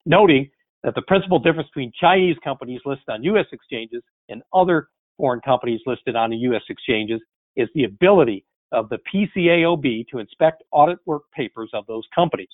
Noting 0.07 0.51
that 0.83 0.95
the 0.95 1.03
principal 1.03 1.39
difference 1.39 1.69
between 1.69 1.93
Chinese 2.01 2.37
companies 2.43 2.81
listed 2.85 3.09
on 3.09 3.23
U.S. 3.25 3.47
exchanges 3.53 4.03
and 4.29 4.43
other 4.55 4.89
foreign 5.17 5.41
companies 5.41 5.81
listed 5.87 6.17
on 6.17 6.31
the 6.31 6.37
U.S. 6.37 6.63
exchanges 6.69 7.21
is 7.57 7.69
the 7.75 7.85
ability 7.85 8.45
of 8.73 8.89
the 8.89 8.99
PCAOB 9.13 10.07
to 10.09 10.19
inspect 10.19 10.63
audit 10.71 10.99
work 11.07 11.23
papers 11.35 11.71
of 11.75 11.87
those 11.87 12.05
companies. 12.15 12.49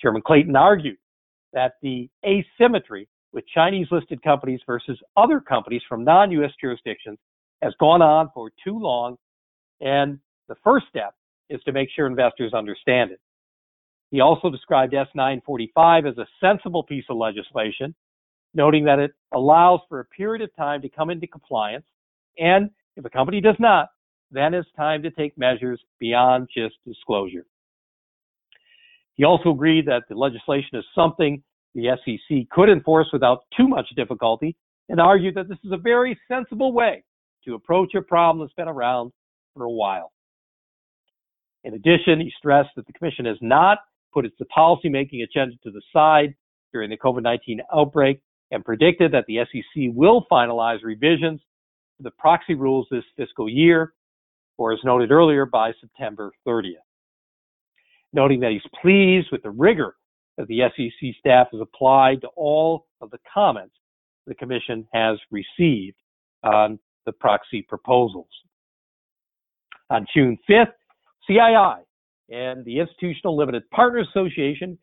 Chairman 0.00 0.22
Clayton 0.22 0.56
argued 0.56 0.96
that 1.52 1.74
the 1.82 2.08
asymmetry 2.24 3.08
with 3.32 3.44
Chinese 3.54 3.86
listed 3.90 4.22
companies 4.22 4.60
versus 4.66 4.98
other 5.16 5.40
companies 5.40 5.82
from 5.88 6.04
non 6.04 6.30
US 6.32 6.52
jurisdictions 6.60 7.18
has 7.62 7.74
gone 7.78 8.02
on 8.02 8.30
for 8.34 8.50
too 8.64 8.78
long, 8.78 9.16
and 9.80 10.18
the 10.48 10.54
first 10.64 10.86
step 10.88 11.14
is 11.48 11.60
to 11.64 11.72
make 11.72 11.88
sure 11.94 12.06
investors 12.06 12.54
understand 12.54 13.10
it. 13.10 13.20
He 14.10 14.20
also 14.20 14.50
described 14.50 14.94
S 14.94 15.06
945 15.14 16.06
as 16.06 16.18
a 16.18 16.26
sensible 16.40 16.82
piece 16.82 17.04
of 17.08 17.16
legislation, 17.16 17.94
noting 18.54 18.84
that 18.84 18.98
it 18.98 19.12
allows 19.32 19.80
for 19.88 20.00
a 20.00 20.04
period 20.04 20.42
of 20.42 20.54
time 20.56 20.82
to 20.82 20.88
come 20.88 21.10
into 21.10 21.26
compliance, 21.26 21.86
and 22.38 22.70
if 22.96 23.04
a 23.04 23.10
company 23.10 23.40
does 23.40 23.56
not, 23.58 23.90
then 24.30 24.54
it's 24.54 24.68
time 24.76 25.02
to 25.02 25.10
take 25.10 25.36
measures 25.36 25.80
beyond 25.98 26.48
just 26.54 26.74
disclosure. 26.86 27.46
He 29.14 29.24
also 29.24 29.50
agreed 29.50 29.86
that 29.86 30.04
the 30.08 30.14
legislation 30.14 30.78
is 30.78 30.84
something 30.94 31.42
the 31.74 31.96
SEC 32.04 32.48
could 32.50 32.68
enforce 32.68 33.08
without 33.12 33.44
too 33.56 33.68
much 33.68 33.86
difficulty 33.96 34.56
and 34.88 35.00
argued 35.00 35.34
that 35.34 35.48
this 35.48 35.58
is 35.64 35.72
a 35.72 35.76
very 35.76 36.18
sensible 36.28 36.72
way 36.72 37.04
to 37.44 37.54
approach 37.54 37.94
a 37.94 38.02
problem 38.02 38.44
that's 38.44 38.54
been 38.54 38.68
around 38.68 39.12
for 39.54 39.64
a 39.64 39.70
while. 39.70 40.12
In 41.64 41.74
addition, 41.74 42.20
he 42.20 42.32
stressed 42.38 42.70
that 42.76 42.86
the 42.86 42.92
Commission 42.92 43.26
has 43.26 43.36
not 43.40 43.78
put 44.12 44.24
its 44.24 44.36
policymaking 44.56 45.22
agenda 45.22 45.56
to 45.62 45.70
the 45.70 45.82
side 45.92 46.34
during 46.72 46.90
the 46.90 46.96
COVID 46.96 47.22
19 47.22 47.60
outbreak 47.74 48.20
and 48.50 48.64
predicted 48.64 49.12
that 49.12 49.26
the 49.26 49.38
SEC 49.52 49.90
will 49.94 50.26
finalize 50.30 50.82
revisions 50.82 51.40
to 51.98 52.02
the 52.02 52.10
proxy 52.12 52.54
rules 52.54 52.86
this 52.90 53.04
fiscal 53.16 53.48
year, 53.48 53.92
or 54.60 54.74
as 54.74 54.78
noted 54.84 55.10
earlier, 55.10 55.46
by 55.46 55.72
September 55.80 56.30
30th. 56.46 56.74
Noting 58.12 58.40
that 58.40 58.50
he's 58.50 58.60
pleased 58.82 59.28
with 59.32 59.42
the 59.42 59.50
rigor 59.50 59.96
that 60.36 60.46
the 60.48 60.60
SEC 60.76 61.14
staff 61.18 61.48
has 61.50 61.62
applied 61.62 62.20
to 62.20 62.28
all 62.36 62.86
of 63.00 63.10
the 63.10 63.18
comments 63.32 63.74
the 64.26 64.34
Commission 64.34 64.86
has 64.92 65.18
received 65.30 65.96
on 66.44 66.78
the 67.06 67.12
proxy 67.12 67.62
proposals. 67.62 68.28
On 69.88 70.06
June 70.14 70.36
5th, 70.48 70.72
CII 71.28 71.78
and 72.28 72.62
the 72.66 72.80
Institutional 72.80 73.36
Limited 73.36 73.62
Partners 73.70 74.08
Association 74.10 74.78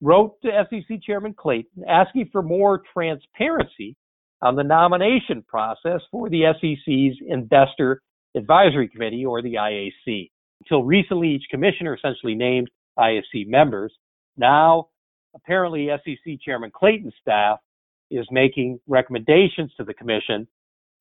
wrote 0.00 0.36
to 0.42 0.66
SEC 0.70 1.02
Chairman 1.02 1.34
Clayton 1.34 1.82
asking 1.88 2.28
for 2.30 2.42
more 2.42 2.80
transparency 2.92 3.96
on 4.40 4.54
the 4.54 4.62
nomination 4.62 5.42
process 5.48 6.00
for 6.12 6.30
the 6.30 6.44
SEC's 6.60 7.18
Investor 7.26 8.02
Advisory 8.34 8.88
Committee, 8.88 9.24
or 9.24 9.42
the 9.42 9.54
IAC. 9.54 10.30
Until 10.60 10.84
recently, 10.84 11.28
each 11.30 11.44
commissioner 11.50 11.94
essentially 11.94 12.34
named 12.34 12.68
IAC 12.98 13.46
members. 13.46 13.92
Now, 14.36 14.88
apparently, 15.34 15.88
SEC 16.04 16.40
Chairman 16.44 16.70
Clayton's 16.74 17.14
staff 17.20 17.58
is 18.10 18.26
making 18.30 18.80
recommendations 18.86 19.72
to 19.76 19.84
the 19.84 19.94
commission, 19.94 20.46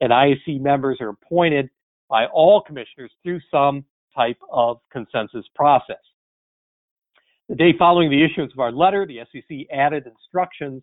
and 0.02 0.12
IAC 0.12 0.60
members 0.62 0.98
are 1.02 1.10
appointed 1.10 1.70
by 2.10 2.26
all 2.28 2.62
commissioners 2.62 3.12
through 3.24 3.40
some 3.52 3.86
type 4.16 4.38
of 4.52 4.78
consensus 4.92 5.46
process. 5.56 5.98
The 7.50 7.56
day 7.56 7.74
following 7.78 8.10
the 8.10 8.24
issuance 8.24 8.52
of 8.54 8.60
our 8.60 8.72
letter, 8.72 9.06
the 9.06 9.20
SEC 9.32 9.68
added 9.72 10.08
instructions 10.08 10.82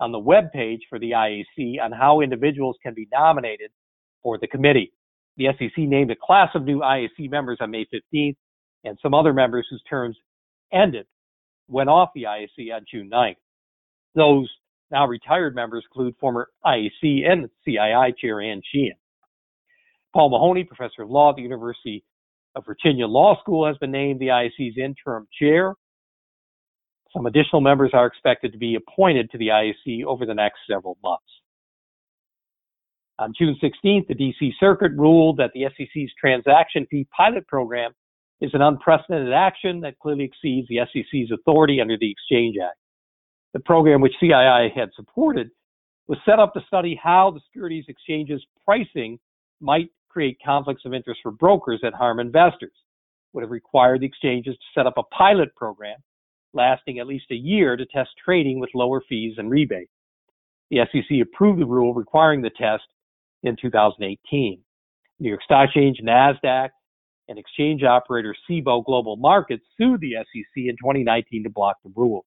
on 0.00 0.12
the 0.12 0.18
web 0.18 0.50
page 0.52 0.80
for 0.88 0.98
the 0.98 1.10
IAC 1.10 1.82
on 1.82 1.92
how 1.92 2.20
individuals 2.20 2.76
can 2.82 2.94
be 2.94 3.08
nominated 3.12 3.70
for 4.22 4.38
the 4.38 4.46
committee. 4.46 4.92
The 5.38 5.46
SEC 5.56 5.78
named 5.78 6.10
a 6.10 6.16
class 6.20 6.50
of 6.54 6.64
new 6.64 6.80
IAC 6.80 7.30
members 7.30 7.58
on 7.60 7.70
May 7.70 7.86
15th, 7.86 8.36
and 8.84 8.98
some 9.00 9.14
other 9.14 9.32
members 9.32 9.66
whose 9.70 9.82
terms 9.88 10.16
ended 10.72 11.06
went 11.68 11.88
off 11.88 12.10
the 12.14 12.24
IAC 12.24 12.74
on 12.74 12.84
June 12.90 13.08
9th. 13.10 13.36
Those 14.14 14.50
now 14.90 15.06
retired 15.06 15.54
members 15.54 15.84
include 15.88 16.16
former 16.18 16.48
IAC 16.66 17.24
and 17.26 17.48
CII 17.66 18.16
Chair 18.18 18.40
Ann 18.40 18.62
Sheehan. 18.72 18.96
Paul 20.12 20.30
Mahoney, 20.30 20.64
professor 20.64 21.02
of 21.02 21.10
law 21.10 21.30
at 21.30 21.36
the 21.36 21.42
University 21.42 22.04
of 22.56 22.64
Virginia 22.66 23.06
Law 23.06 23.38
School 23.40 23.66
has 23.66 23.76
been 23.78 23.92
named 23.92 24.18
the 24.18 24.28
IAC's 24.28 24.76
interim 24.76 25.28
chair. 25.38 25.74
Some 27.14 27.26
additional 27.26 27.60
members 27.60 27.90
are 27.92 28.06
expected 28.06 28.52
to 28.52 28.58
be 28.58 28.76
appointed 28.76 29.30
to 29.30 29.38
the 29.38 29.48
IAC 29.48 30.04
over 30.04 30.26
the 30.26 30.34
next 30.34 30.58
several 30.68 30.98
months. 31.02 31.24
On 33.18 33.32
June 33.36 33.56
16th, 33.60 34.06
the 34.06 34.14
DC 34.14 34.52
Circuit 34.60 34.92
ruled 34.96 35.38
that 35.38 35.50
the 35.52 35.66
SEC's 35.76 36.12
transaction 36.20 36.86
fee 36.88 37.06
pilot 37.16 37.46
program 37.48 37.92
is 38.40 38.52
an 38.54 38.62
unprecedented 38.62 39.32
action 39.32 39.80
that 39.80 39.98
clearly 39.98 40.24
exceeds 40.24 40.68
the 40.68 40.78
SEC's 40.92 41.32
authority 41.32 41.80
under 41.80 41.96
the 41.98 42.10
Exchange 42.10 42.56
Act. 42.64 42.76
The 43.54 43.60
program, 43.60 44.00
which 44.00 44.14
CII 44.22 44.72
had 44.72 44.90
supported, 44.94 45.50
was 46.06 46.18
set 46.24 46.38
up 46.38 46.54
to 46.54 46.60
study 46.68 46.98
how 47.02 47.32
the 47.32 47.40
securities 47.40 47.86
exchange's 47.88 48.44
pricing 48.64 49.18
might 49.60 49.90
create 50.08 50.38
conflicts 50.44 50.84
of 50.84 50.94
interest 50.94 51.20
for 51.22 51.32
brokers 51.32 51.80
that 51.82 51.94
harm 51.94 52.20
investors, 52.20 52.72
It 52.72 53.34
would 53.34 53.42
have 53.42 53.50
required 53.50 54.00
the 54.00 54.06
exchanges 54.06 54.54
to 54.54 54.80
set 54.80 54.86
up 54.86 54.94
a 54.96 55.02
pilot 55.14 55.54
program 55.56 55.98
lasting 56.54 56.98
at 56.98 57.06
least 57.06 57.30
a 57.30 57.34
year 57.34 57.76
to 57.76 57.84
test 57.86 58.10
trading 58.24 58.58
with 58.58 58.70
lower 58.74 59.02
fees 59.08 59.34
and 59.38 59.50
rebates. 59.50 59.92
The 60.70 60.80
SEC 60.90 61.20
approved 61.20 61.60
the 61.60 61.66
rule 61.66 61.94
requiring 61.94 62.42
the 62.42 62.50
test 62.50 62.84
in 63.42 63.56
2018. 63.60 64.60
New 65.20 65.28
York 65.28 65.42
Stock 65.42 65.66
Exchange, 65.66 65.98
NASDAQ, 66.04 66.70
and 67.28 67.38
exchange 67.38 67.82
operator 67.82 68.34
Cboe 68.48 68.84
Global 68.84 69.16
Markets 69.16 69.64
sued 69.76 70.00
the 70.00 70.14
SEC 70.14 70.44
in 70.56 70.76
2019 70.76 71.44
to 71.44 71.50
block 71.50 71.76
the 71.84 71.92
rule. 71.94 72.24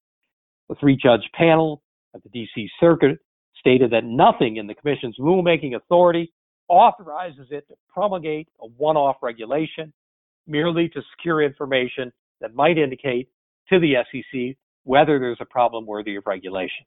The 0.70 0.76
three 0.76 0.96
judge 0.96 1.28
panel 1.34 1.82
at 2.16 2.22
the 2.24 2.30
DC 2.30 2.68
Circuit 2.80 3.18
stated 3.60 3.92
that 3.92 4.04
nothing 4.04 4.58
in 4.58 4.68
the 4.68 4.76
Commission's 4.76 5.16
rulemaking 5.20 5.76
authority 5.76 6.32
authorizes 6.68 7.48
it 7.52 7.68
to 7.68 7.76
promulgate 7.94 8.48
a 8.62 8.68
one 8.68 8.98
off 8.98 9.18
regulation 9.22 9.92
merely 10.48 10.90
to 10.90 11.02
secure 11.16 11.42
information 11.42 12.12
that 12.40 12.56
might 12.56 12.78
indicate 12.78 13.28
to 13.70 13.80
the 13.80 13.96
SEC 14.12 14.56
whether 14.84 15.20
there's 15.20 15.38
a 15.40 15.46
problem 15.46 15.86
worthy 15.86 16.16
of 16.16 16.24
regulation. 16.26 16.86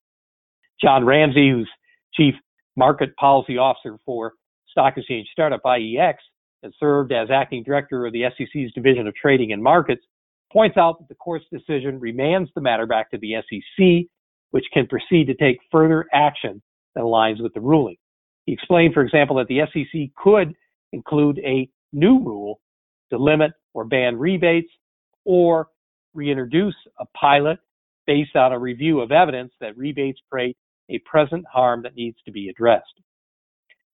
John 0.81 1.05
Ramsey, 1.05 1.51
who's 1.51 1.71
Chief 2.15 2.35
Market 2.77 3.15
Policy 3.17 3.59
Officer 3.59 3.99
for 4.05 4.33
Stock 4.69 4.95
Exchange 4.97 5.29
Startup 5.33 5.61
IEX 5.65 6.15
and 6.63 6.75
served 6.81 7.13
as 7.13 7.29
acting 7.31 7.63
director 7.63 8.07
of 8.07 8.13
the 8.13 8.25
SEC's 8.37 8.73
Division 8.75 9.07
of 9.07 9.15
Trading 9.15 9.53
and 9.53 9.63
Markets, 9.63 10.03
points 10.53 10.77
out 10.77 10.99
that 10.99 11.09
the 11.09 11.15
court's 11.15 11.45
decision 11.53 12.01
remands 12.01 12.49
the 12.55 12.61
matter 12.61 12.87
back 12.87 13.11
to 13.11 13.19
the 13.19 13.35
SEC, 13.49 14.09
which 14.51 14.65
can 14.73 14.87
proceed 14.87 15.27
to 15.27 15.35
take 15.35 15.59
further 15.71 16.07
action 16.13 16.63
that 16.95 17.03
aligns 17.03 17.43
with 17.43 17.53
the 17.55 17.61
ruling. 17.61 17.97
He 18.47 18.53
explained, 18.53 18.95
for 18.95 19.03
example, 19.03 19.37
that 19.37 19.49
the 19.49 19.61
SEC 19.73 20.11
could 20.17 20.55
include 20.93 21.39
a 21.41 21.69
new 21.93 22.21
rule 22.21 22.61
to 23.11 23.19
limit 23.19 23.53
or 23.75 23.85
ban 23.85 24.17
rebates 24.19 24.71
or 25.25 25.69
reintroduce 26.15 26.75
a 26.99 27.05
pilot 27.19 27.59
based 28.07 28.37
on 28.37 28.53
a 28.53 28.59
review 28.59 29.01
of 29.01 29.13
evidence 29.13 29.53
that 29.61 29.77
rebates 29.77 30.21
create 30.31 30.57
a 30.89 30.99
present 31.01 31.45
harm 31.53 31.83
that 31.83 31.97
needs 31.97 32.19
to 32.25 32.33
be 32.33 32.49
addressed. 32.49 33.01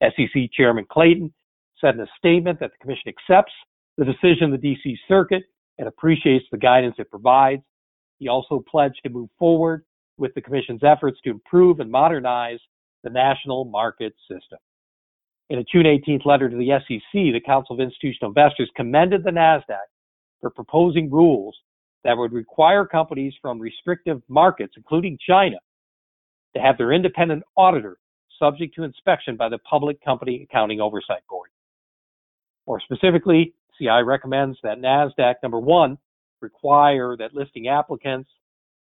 SEC 0.02 0.50
Chairman 0.52 0.86
Clayton 0.90 1.32
said 1.80 1.94
in 1.94 2.00
a 2.00 2.06
statement 2.18 2.60
that 2.60 2.70
the 2.72 2.78
Commission 2.82 3.08
accepts 3.08 3.52
the 3.96 4.04
decision 4.04 4.52
of 4.52 4.60
the 4.60 4.68
DC 4.68 4.96
Circuit 5.08 5.44
and 5.78 5.88
appreciates 5.88 6.44
the 6.50 6.58
guidance 6.58 6.96
it 6.98 7.10
provides. 7.10 7.62
He 8.18 8.28
also 8.28 8.64
pledged 8.70 9.00
to 9.04 9.10
move 9.10 9.30
forward 9.38 9.84
with 10.18 10.34
the 10.34 10.40
Commission's 10.40 10.82
efforts 10.84 11.18
to 11.24 11.30
improve 11.30 11.80
and 11.80 11.90
modernize 11.90 12.58
the 13.02 13.10
national 13.10 13.64
market 13.64 14.14
system. 14.28 14.58
In 15.48 15.58
a 15.58 15.64
June 15.64 15.84
18th 15.84 16.26
letter 16.26 16.48
to 16.48 16.56
the 16.56 16.78
SEC, 16.86 17.12
the 17.12 17.40
Council 17.44 17.74
of 17.74 17.80
Institutional 17.80 18.30
Investors 18.30 18.70
commended 18.76 19.24
the 19.24 19.30
NASDAQ 19.30 19.78
for 20.40 20.50
proposing 20.50 21.10
rules 21.10 21.56
that 22.04 22.16
would 22.16 22.32
require 22.32 22.86
companies 22.86 23.34
from 23.42 23.58
restrictive 23.58 24.22
markets, 24.28 24.74
including 24.76 25.18
China, 25.26 25.56
to 26.54 26.60
have 26.60 26.78
their 26.78 26.92
independent 26.92 27.42
auditor 27.56 27.98
subject 28.38 28.74
to 28.74 28.82
inspection 28.82 29.36
by 29.36 29.48
the 29.48 29.58
Public 29.58 30.02
Company 30.04 30.46
Accounting 30.48 30.80
Oversight 30.80 31.22
Board. 31.28 31.50
More 32.66 32.80
specifically, 32.80 33.54
CII 33.80 34.04
recommends 34.06 34.58
that 34.62 34.78
NASDAQ, 34.78 35.34
number 35.42 35.60
one, 35.60 35.98
require 36.40 37.16
that 37.18 37.34
listing 37.34 37.68
applicants 37.68 38.30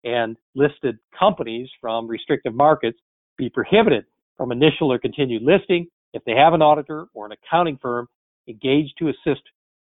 and 0.04 0.36
listed 0.54 0.98
companies 1.18 1.68
from 1.80 2.06
restrictive 2.06 2.54
markets 2.54 2.98
be 3.36 3.48
prohibited 3.48 4.04
from 4.36 4.52
initial 4.52 4.92
or 4.92 4.98
continued 4.98 5.42
listing 5.42 5.86
if 6.12 6.24
they 6.24 6.32
have 6.32 6.54
an 6.54 6.62
auditor 6.62 7.06
or 7.14 7.26
an 7.26 7.32
accounting 7.32 7.78
firm 7.80 8.08
engaged 8.48 8.94
to 8.98 9.08
assist 9.08 9.42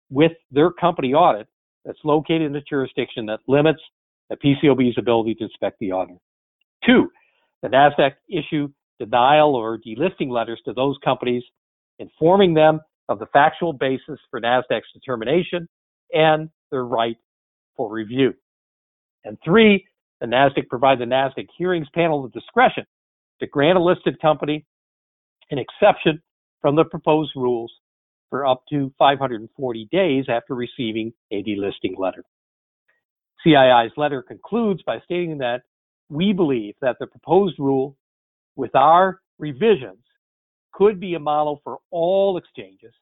with 0.09 0.31
their 0.51 0.71
company 0.71 1.13
audit 1.13 1.47
that's 1.85 1.99
located 2.03 2.43
in 2.43 2.55
a 2.55 2.61
jurisdiction 2.61 3.25
that 3.25 3.39
limits 3.47 3.79
the 4.29 4.35
PCAOB's 4.35 4.97
ability 4.97 5.35
to 5.35 5.43
inspect 5.45 5.79
the 5.79 5.91
auditor. 5.91 6.19
Two, 6.85 7.11
the 7.61 7.69
NASDAQ 7.69 8.13
issue 8.29 8.69
denial 8.99 9.55
or 9.55 9.77
delisting 9.77 10.29
letters 10.29 10.61
to 10.65 10.73
those 10.73 10.97
companies, 11.03 11.43
informing 11.99 12.53
them 12.53 12.81
of 13.07 13.19
the 13.19 13.25
factual 13.27 13.73
basis 13.73 14.19
for 14.29 14.41
NASDAQ's 14.41 14.91
determination 14.93 15.67
and 16.11 16.49
their 16.71 16.85
right 16.85 17.17
for 17.75 17.91
review. 17.91 18.33
And 19.25 19.37
three, 19.43 19.85
the 20.21 20.27
NASDAQ 20.27 20.67
provide 20.69 20.99
the 20.99 21.05
NASDAQ 21.05 21.47
hearings 21.57 21.87
panel 21.93 22.23
the 22.23 22.29
discretion 22.29 22.85
to 23.39 23.47
grant 23.47 23.77
a 23.77 23.81
listed 23.81 24.19
company 24.21 24.65
an 25.51 25.57
exception 25.57 26.21
from 26.61 26.75
the 26.75 26.85
proposed 26.85 27.31
rules 27.35 27.71
for 28.29 28.45
up 28.45 28.63
to 28.69 28.93
540 28.99 29.87
days 29.91 30.25
after 30.29 30.53
receiving 30.53 31.11
a 31.31 31.41
delisting 31.43 31.97
letter. 31.97 32.23
CII's 33.43 33.91
letter 33.97 34.21
concludes 34.21 34.83
by 34.83 34.99
stating 35.05 35.37
that 35.39 35.61
we 36.09 36.33
believe 36.33 36.75
that 36.81 36.97
the 36.99 37.07
proposed 37.07 37.59
rule 37.59 37.95
with 38.55 38.75
our 38.75 39.21
revisions 39.37 40.03
could 40.73 40.99
be 40.99 41.13
a 41.13 41.19
model 41.19 41.61
for 41.63 41.77
all 41.91 42.37
exchanges 42.37 42.93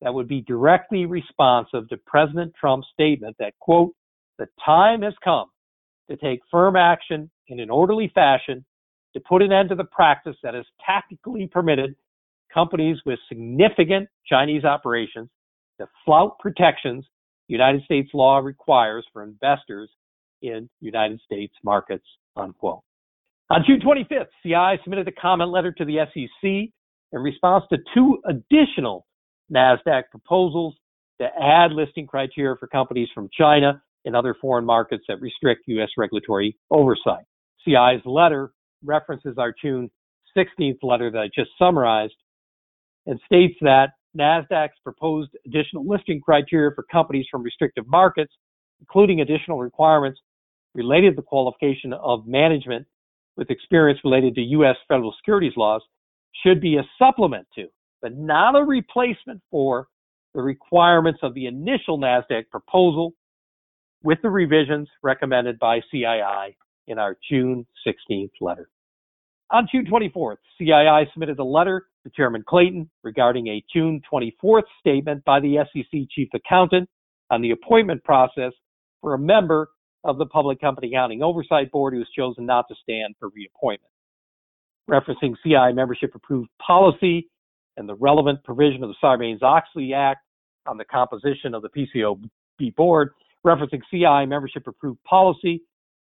that 0.00 0.12
would 0.12 0.28
be 0.28 0.40
directly 0.42 1.06
responsive 1.06 1.88
to 1.88 1.96
President 2.06 2.52
Trump's 2.58 2.88
statement 2.92 3.36
that, 3.38 3.54
quote, 3.60 3.94
the 4.38 4.46
time 4.64 5.02
has 5.02 5.14
come 5.22 5.46
to 6.10 6.16
take 6.16 6.40
firm 6.50 6.76
action 6.76 7.30
in 7.48 7.60
an 7.60 7.70
orderly 7.70 8.10
fashion 8.14 8.64
to 9.14 9.20
put 9.20 9.42
an 9.42 9.52
end 9.52 9.68
to 9.68 9.74
the 9.74 9.84
practice 9.84 10.36
that 10.42 10.54
has 10.54 10.64
tactically 10.84 11.46
permitted 11.46 11.94
companies 12.52 12.98
with 13.06 13.18
significant 13.28 14.08
Chinese 14.26 14.64
operations 14.64 15.28
to 15.78 15.86
flout 16.04 16.38
protections 16.38 17.04
United 17.48 17.82
States 17.84 18.10
law 18.14 18.38
requires 18.38 19.06
for 19.12 19.22
investors 19.22 19.90
in 20.42 20.68
United 20.80 21.20
States 21.24 21.54
markets, 21.64 22.04
unquote. 22.36 22.80
On 23.50 23.62
June 23.66 23.80
25th, 23.80 24.28
CII 24.44 24.82
submitted 24.82 25.08
a 25.08 25.12
comment 25.12 25.50
letter 25.50 25.72
to 25.72 25.84
the 25.84 25.98
SEC 26.12 26.42
in 27.12 27.20
response 27.20 27.64
to 27.70 27.78
two 27.94 28.18
additional 28.26 29.06
NASDAQ 29.52 30.04
proposals 30.10 30.74
to 31.20 31.28
add 31.40 31.72
listing 31.72 32.06
criteria 32.06 32.56
for 32.58 32.66
companies 32.66 33.08
from 33.14 33.28
China 33.36 33.82
and 34.04 34.16
other 34.16 34.34
foreign 34.40 34.64
markets 34.64 35.04
that 35.08 35.20
restrict 35.20 35.62
U.S. 35.66 35.90
regulatory 35.96 36.56
oversight. 36.70 37.24
CII's 37.64 38.00
letter 38.04 38.52
references 38.82 39.36
our 39.38 39.54
June 39.62 39.90
16th 40.36 40.78
letter 40.82 41.10
that 41.10 41.18
I 41.18 41.26
just 41.34 41.50
summarized 41.58 42.14
and 43.06 43.20
states 43.26 43.54
that 43.60 43.90
NASDAQ's 44.18 44.78
proposed 44.82 45.30
additional 45.46 45.86
listing 45.86 46.20
criteria 46.20 46.70
for 46.74 46.84
companies 46.90 47.26
from 47.30 47.42
restrictive 47.42 47.86
markets, 47.86 48.32
including 48.80 49.20
additional 49.20 49.58
requirements 49.58 50.20
related 50.74 51.10
to 51.10 51.16
the 51.16 51.22
qualification 51.22 51.92
of 51.92 52.26
management 52.26 52.86
with 53.36 53.50
experience 53.50 54.00
related 54.04 54.34
to 54.34 54.40
U.S. 54.40 54.76
federal 54.88 55.14
securities 55.18 55.56
laws, 55.56 55.82
should 56.44 56.60
be 56.60 56.76
a 56.76 56.82
supplement 56.98 57.46
to, 57.54 57.66
but 58.00 58.16
not 58.16 58.56
a 58.56 58.64
replacement 58.64 59.40
for, 59.50 59.88
the 60.34 60.42
requirements 60.42 61.20
of 61.22 61.34
the 61.34 61.46
initial 61.46 61.98
NASDAQ 61.98 62.48
proposal 62.50 63.12
with 64.02 64.18
the 64.22 64.30
revisions 64.30 64.88
recommended 65.02 65.58
by 65.58 65.80
CII 65.92 66.56
in 66.86 66.98
our 66.98 67.16
June 67.30 67.66
16th 67.86 68.30
letter. 68.40 68.68
On 69.50 69.66
June 69.70 69.86
24th, 69.86 70.38
CII 70.60 71.12
submitted 71.12 71.38
a 71.38 71.44
letter 71.44 71.86
to 72.04 72.10
Chairman 72.16 72.42
Clayton 72.48 72.90
regarding 73.02 73.48
a 73.48 73.62
June 73.72 74.00
24th 74.10 74.62
statement 74.80 75.24
by 75.24 75.40
the 75.40 75.58
SEC 75.72 76.00
Chief 76.10 76.28
Accountant 76.34 76.88
on 77.30 77.42
the 77.42 77.50
appointment 77.50 78.02
process 78.02 78.52
for 79.02 79.14
a 79.14 79.18
member 79.18 79.68
of 80.04 80.18
the 80.18 80.26
Public 80.26 80.60
Company 80.60 80.88
Accounting 80.88 81.22
Oversight 81.22 81.70
Board 81.70 81.94
who 81.94 82.00
has 82.00 82.08
chosen 82.16 82.44
not 82.46 82.66
to 82.68 82.74
stand 82.82 83.14
for 83.18 83.28
reappointment. 83.30 83.92
Referencing 84.90 85.36
CII 85.44 85.74
membership 85.74 86.14
approved 86.14 86.50
policy 86.64 87.28
and 87.76 87.88
the 87.88 87.94
relevant 87.94 88.42
provision 88.44 88.82
of 88.82 88.90
the 88.90 88.96
Sarbanes-Oxley 89.02 89.94
Act 89.94 90.20
on 90.66 90.76
the 90.76 90.84
composition 90.84 91.54
of 91.54 91.62
the 91.62 91.68
PCAOB 91.68 92.74
board, 92.76 93.10
referencing 93.46 93.80
CII 93.92 94.28
membership 94.28 94.66
approved 94.66 95.02
policy 95.04 95.62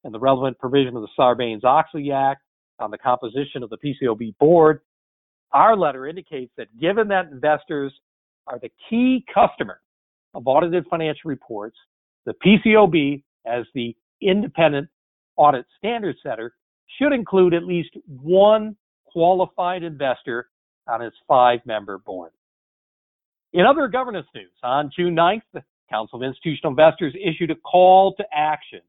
and 0.03 0.13
the 0.13 0.19
relevant 0.19 0.57
provision 0.59 0.95
of 0.95 1.01
the 1.01 1.07
Sarbanes-Oxley 1.17 2.11
Act 2.11 2.41
on 2.79 2.91
the 2.91 2.97
composition 2.97 3.63
of 3.63 3.69
the 3.69 3.77
PCAOB 3.77 4.37
board, 4.39 4.81
our 5.51 5.77
letter 5.77 6.07
indicates 6.07 6.51
that 6.57 6.67
given 6.79 7.07
that 7.09 7.27
investors 7.31 7.93
are 8.47 8.59
the 8.59 8.71
key 8.89 9.23
customer 9.33 9.79
of 10.33 10.47
audited 10.47 10.85
financial 10.89 11.29
reports, 11.29 11.77
the 12.25 12.33
PCAOB, 12.45 13.23
as 13.45 13.65
the 13.73 13.95
independent 14.21 14.87
audit 15.35 15.65
standard 15.77 16.15
setter, 16.23 16.53
should 16.99 17.13
include 17.13 17.53
at 17.53 17.63
least 17.63 17.95
one 18.07 18.75
qualified 19.05 19.83
investor 19.83 20.49
on 20.87 21.01
its 21.01 21.15
five 21.27 21.59
member 21.65 21.97
board. 21.97 22.31
In 23.53 23.65
other 23.65 23.87
governance 23.87 24.27
news, 24.33 24.51
on 24.63 24.91
June 24.95 25.15
9th, 25.15 25.41
the 25.53 25.63
Council 25.89 26.17
of 26.21 26.23
Institutional 26.23 26.71
Investors 26.71 27.13
issued 27.23 27.51
a 27.51 27.55
call 27.55 28.15
to 28.15 28.23
action, 28.33 28.81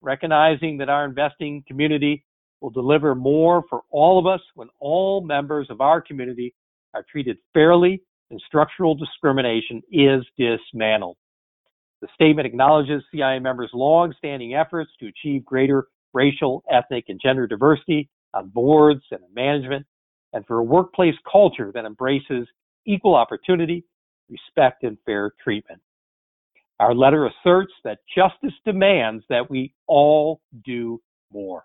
recognizing 0.00 0.78
that 0.78 0.88
our 0.88 1.04
investing 1.04 1.62
community 1.68 2.24
will 2.60 2.70
deliver 2.70 3.14
more 3.14 3.62
for 3.68 3.82
all 3.90 4.18
of 4.18 4.26
us 4.26 4.40
when 4.54 4.68
all 4.80 5.20
members 5.20 5.68
of 5.70 5.80
our 5.80 6.00
community 6.00 6.54
are 6.94 7.04
treated 7.10 7.36
fairly 7.54 8.02
and 8.30 8.42
structural 8.46 8.94
discrimination 8.94 9.82
is 9.92 10.22
dismantled. 10.36 11.16
The 12.02 12.08
statement 12.14 12.46
acknowledges 12.46 13.04
CII 13.14 13.40
members' 13.40 13.70
long-standing 13.72 14.54
efforts 14.54 14.90
to 14.98 15.06
achieve 15.06 15.44
greater 15.44 15.86
racial, 16.12 16.64
ethnic, 16.70 17.04
and 17.08 17.20
gender 17.22 17.46
diversity 17.46 18.10
on 18.34 18.48
boards 18.48 19.02
and 19.12 19.20
in 19.20 19.32
management, 19.32 19.86
and 20.32 20.44
for 20.46 20.58
a 20.58 20.64
workplace 20.64 21.14
culture 21.30 21.70
that 21.72 21.84
embraces 21.84 22.48
equal 22.86 23.14
opportunity, 23.14 23.84
respect, 24.28 24.82
and 24.82 24.98
fair 25.06 25.30
treatment. 25.42 25.80
Our 26.80 26.92
letter 26.92 27.26
asserts 27.26 27.72
that 27.84 27.98
justice 28.12 28.58
demands 28.64 29.24
that 29.28 29.48
we 29.48 29.72
all 29.86 30.40
do 30.64 31.00
more. 31.32 31.64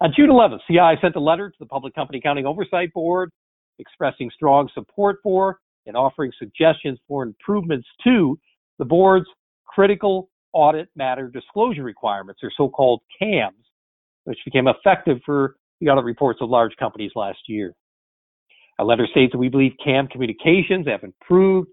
On 0.00 0.12
June 0.16 0.30
11th, 0.30 0.60
CII 0.70 1.00
sent 1.00 1.16
a 1.16 1.20
letter 1.20 1.50
to 1.50 1.56
the 1.58 1.66
Public 1.66 1.92
Company 1.96 2.20
Accounting 2.20 2.46
Oversight 2.46 2.92
Board 2.92 3.32
expressing 3.80 4.30
strong 4.32 4.68
support 4.74 5.16
for 5.24 5.58
and 5.86 5.96
offering 5.96 6.30
suggestions 6.38 7.00
for 7.08 7.24
improvements 7.24 7.88
to 8.04 8.38
the 8.78 8.84
board's 8.84 9.26
critical 9.74 10.28
audit 10.52 10.88
matter 10.96 11.28
disclosure 11.28 11.84
requirements, 11.84 12.40
or 12.42 12.50
so-called 12.56 13.00
CAMs, 13.18 13.64
which 14.24 14.38
became 14.44 14.66
effective 14.68 15.18
for 15.24 15.56
the 15.80 15.88
audit 15.88 16.04
reports 16.04 16.40
of 16.42 16.50
large 16.50 16.72
companies 16.78 17.12
last 17.14 17.38
year. 17.46 17.74
Our 18.78 18.84
letter 18.84 19.06
states 19.10 19.32
that 19.32 19.38
we 19.38 19.48
believe 19.48 19.72
CAM 19.84 20.08
communications 20.08 20.86
have 20.86 21.04
improved 21.04 21.68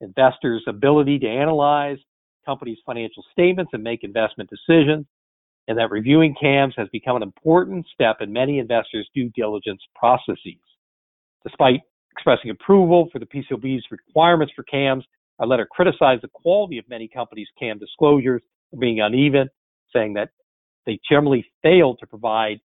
investors' 0.00 0.62
ability 0.66 1.18
to 1.18 1.26
analyze 1.26 1.98
companies' 2.46 2.78
financial 2.86 3.24
statements 3.32 3.70
and 3.74 3.82
make 3.82 4.04
investment 4.04 4.48
decisions, 4.50 5.06
and 5.68 5.78
that 5.78 5.90
reviewing 5.90 6.34
CAMs 6.40 6.74
has 6.76 6.88
become 6.92 7.16
an 7.16 7.22
important 7.22 7.86
step 7.92 8.18
in 8.20 8.32
many 8.32 8.58
investors' 8.58 9.08
due 9.14 9.30
diligence 9.34 9.82
processes. 9.94 10.60
Despite 11.44 11.80
expressing 12.12 12.50
approval 12.50 13.08
for 13.12 13.18
the 13.18 13.26
PCAOB's 13.26 13.84
requirements 13.90 14.52
for 14.54 14.62
CAMs, 14.64 15.04
our 15.40 15.46
letter 15.46 15.66
criticized 15.68 16.22
the 16.22 16.28
quality 16.28 16.78
of 16.78 16.88
many 16.88 17.08
companies' 17.08 17.48
CAM 17.58 17.78
disclosures 17.78 18.42
being 18.78 19.00
uneven, 19.00 19.48
saying 19.92 20.14
that 20.14 20.28
they 20.86 21.00
generally 21.10 21.44
failed 21.62 21.98
to 22.00 22.06
provide 22.06 22.60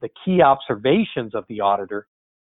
the 0.00 0.08
key 0.24 0.40
observations 0.42 1.34
of 1.34 1.44
the 1.48 1.60
auditor 1.60 2.06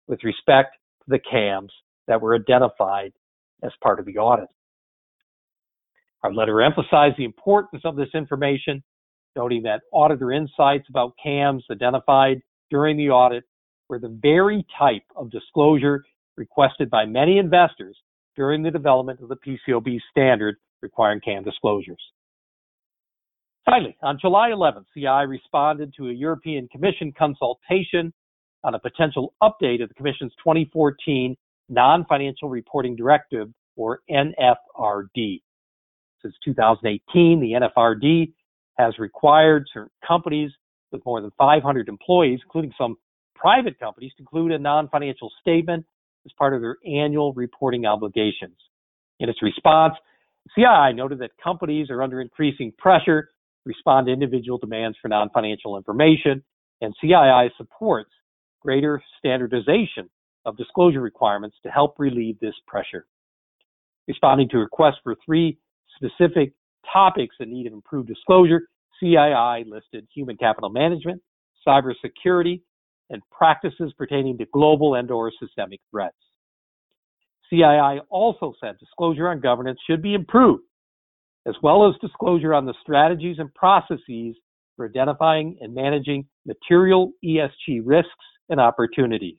with 0.08 0.24
respect 0.24 0.76
to 1.04 1.10
the 1.10 1.18
CAMs 1.30 1.72
that 2.08 2.20
were 2.20 2.34
identified 2.34 3.12
as 3.62 3.70
part 3.82 4.00
of 4.00 4.06
the 4.06 4.16
audit. 4.16 4.48
Our 6.22 6.32
letter 6.32 6.62
emphasized 6.62 7.16
the 7.18 7.24
importance 7.24 7.82
of 7.84 7.96
this 7.96 8.08
information, 8.14 8.82
noting 9.36 9.62
that 9.64 9.82
auditor 9.92 10.32
insights 10.32 10.86
about 10.88 11.14
CAMs 11.22 11.64
identified 11.70 12.40
during 12.70 12.96
the 12.96 13.10
audit 13.10 13.44
were 13.88 13.98
the 13.98 14.18
very 14.22 14.64
type 14.78 15.04
of 15.16 15.30
disclosure 15.30 16.04
requested 16.36 16.88
by 16.88 17.04
many 17.04 17.38
investors 17.38 17.96
during 18.36 18.62
the 18.62 18.70
development 18.70 19.20
of 19.20 19.28
the 19.28 19.36
PCAOB 19.36 19.98
standard 20.10 20.56
requiring 20.82 21.20
CAM 21.20 21.44
disclosures. 21.44 22.00
Finally, 23.64 23.96
on 24.02 24.18
July 24.20 24.50
11th, 24.50 24.84
CII 24.96 25.28
responded 25.28 25.92
to 25.96 26.08
a 26.08 26.12
European 26.12 26.66
Commission 26.68 27.12
consultation 27.16 28.12
on 28.64 28.74
a 28.74 28.78
potential 28.78 29.34
update 29.42 29.82
of 29.82 29.88
the 29.88 29.94
Commission's 29.94 30.32
2014 30.42 31.36
Non-Financial 31.68 32.48
Reporting 32.48 32.96
Directive, 32.96 33.48
or 33.76 34.00
NFRD. 34.10 35.40
Since 36.22 36.34
2018, 36.44 37.40
the 37.40 37.52
NFRD 37.52 38.32
has 38.76 38.98
required 38.98 39.66
certain 39.72 39.90
companies 40.06 40.50
with 40.90 41.04
more 41.06 41.20
than 41.20 41.30
500 41.38 41.88
employees, 41.88 42.40
including 42.42 42.72
some 42.76 42.96
private 43.34 43.78
companies, 43.78 44.12
to 44.16 44.22
include 44.22 44.52
a 44.52 44.58
non-financial 44.58 45.30
statement 45.40 45.86
as 46.26 46.32
part 46.38 46.54
of 46.54 46.60
their 46.60 46.76
annual 46.86 47.32
reporting 47.32 47.86
obligations. 47.86 48.56
In 49.20 49.28
its 49.28 49.42
response, 49.42 49.94
CII 50.56 50.94
noted 50.94 51.18
that 51.20 51.30
companies 51.42 51.90
are 51.90 52.02
under 52.02 52.20
increasing 52.20 52.72
pressure 52.78 53.22
to 53.22 53.28
respond 53.64 54.06
to 54.06 54.12
individual 54.12 54.58
demands 54.58 54.96
for 55.00 55.08
non-financial 55.08 55.76
information, 55.76 56.42
and 56.80 56.94
CII 57.02 57.50
supports 57.56 58.10
greater 58.60 59.02
standardization 59.18 60.08
of 60.44 60.56
disclosure 60.56 61.00
requirements 61.00 61.56
to 61.62 61.70
help 61.70 61.94
relieve 61.98 62.38
this 62.40 62.54
pressure. 62.66 63.06
Responding 64.08 64.48
to 64.48 64.58
requests 64.58 65.00
for 65.02 65.16
three 65.24 65.58
specific 65.96 66.52
topics 66.90 67.36
that 67.38 67.48
need 67.48 67.66
of 67.66 67.72
improved 67.72 68.08
disclosure, 68.08 68.62
CII 69.02 69.64
listed 69.66 70.06
human 70.14 70.36
capital 70.36 70.70
management, 70.70 71.22
cybersecurity, 71.66 72.62
and 73.10 73.22
practices 73.30 73.92
pertaining 73.98 74.38
to 74.38 74.46
global 74.52 74.94
and 74.94 75.10
or 75.10 75.30
systemic 75.38 75.80
threats. 75.90 76.16
CII 77.52 78.00
also 78.08 78.54
said 78.60 78.78
disclosure 78.78 79.28
on 79.28 79.40
governance 79.40 79.80
should 79.88 80.02
be 80.02 80.14
improved, 80.14 80.62
as 81.46 81.54
well 81.62 81.88
as 81.88 81.94
disclosure 82.00 82.54
on 82.54 82.64
the 82.64 82.74
strategies 82.80 83.38
and 83.38 83.52
processes 83.54 84.36
for 84.76 84.86
identifying 84.86 85.58
and 85.60 85.74
managing 85.74 86.26
material 86.46 87.12
ESG 87.24 87.82
risks 87.84 88.10
and 88.48 88.60
opportunities. 88.60 89.38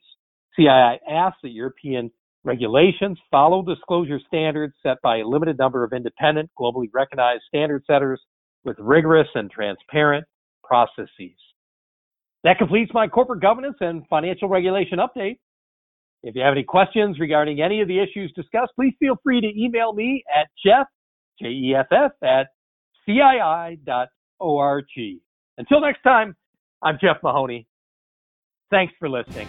CII 0.58 0.98
asked 1.10 1.38
that 1.42 1.50
European 1.50 2.10
regulations 2.44 3.18
follow 3.30 3.62
disclosure 3.62 4.20
standards 4.26 4.74
set 4.82 4.98
by 5.02 5.18
a 5.18 5.26
limited 5.26 5.56
number 5.58 5.84
of 5.84 5.92
independent, 5.92 6.50
globally 6.58 6.88
recognized 6.92 7.42
standard 7.48 7.82
setters 7.86 8.20
with 8.64 8.76
rigorous 8.78 9.28
and 9.34 9.50
transparent 9.50 10.26
processes. 10.62 11.36
That 12.44 12.58
completes 12.58 12.90
my 12.92 13.06
corporate 13.08 13.40
governance 13.40 13.76
and 13.80 14.04
financial 14.08 14.48
regulation 14.48 14.98
update. 14.98 15.38
If 16.22 16.34
you 16.36 16.42
have 16.42 16.52
any 16.52 16.64
questions 16.64 17.18
regarding 17.18 17.60
any 17.60 17.80
of 17.80 17.88
the 17.88 17.98
issues 17.98 18.32
discussed, 18.34 18.72
please 18.76 18.94
feel 18.98 19.16
free 19.22 19.40
to 19.40 19.48
email 19.60 19.92
me 19.92 20.22
at 20.34 20.48
jeff, 20.64 20.86
J-E-F-F, 21.40 22.12
at 22.22 22.48
cii.org. 23.08 24.84
Until 25.58 25.80
next 25.80 26.02
time, 26.02 26.36
I'm 26.82 26.98
Jeff 27.00 27.16
Mahoney. 27.22 27.66
Thanks 28.70 28.94
for 28.98 29.08
listening. 29.08 29.48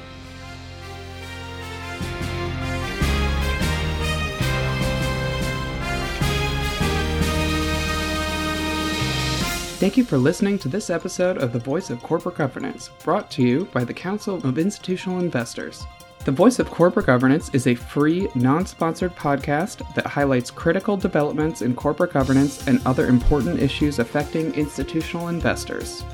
Thank 9.84 9.98
you 9.98 10.06
for 10.06 10.18
listening 10.18 10.58
to 10.60 10.70
this 10.70 10.90
episode 10.90 11.40
of 11.40 11.52
The 11.52 11.60
Voice 11.60 11.90
of 11.90 12.02
Corporate 12.02 12.38
Governance, 12.38 12.90
brought 13.04 13.30
to 13.32 13.42
you 13.44 13.66
by 13.74 13.84
the 13.84 13.94
Council 13.94 14.38
of 14.38 14.58
Institutional 14.58 15.20
Investors. 15.20 15.86
The 16.24 16.32
Voice 16.32 16.60
of 16.60 16.72
Corporate 16.72 17.06
Governance 17.08 17.50
is 17.52 17.68
a 17.68 17.76
free, 17.76 18.30
non 18.34 18.66
sponsored 18.66 19.14
podcast 19.18 19.94
that 19.94 20.08
highlights 20.08 20.52
critical 20.52 20.96
developments 20.96 21.62
in 21.62 21.76
corporate 21.76 22.14
governance 22.14 22.66
and 22.66 22.82
other 22.86 23.08
important 23.08 23.60
issues 23.60 24.00
affecting 24.00 24.54
institutional 24.54 25.28
investors. 25.28 26.06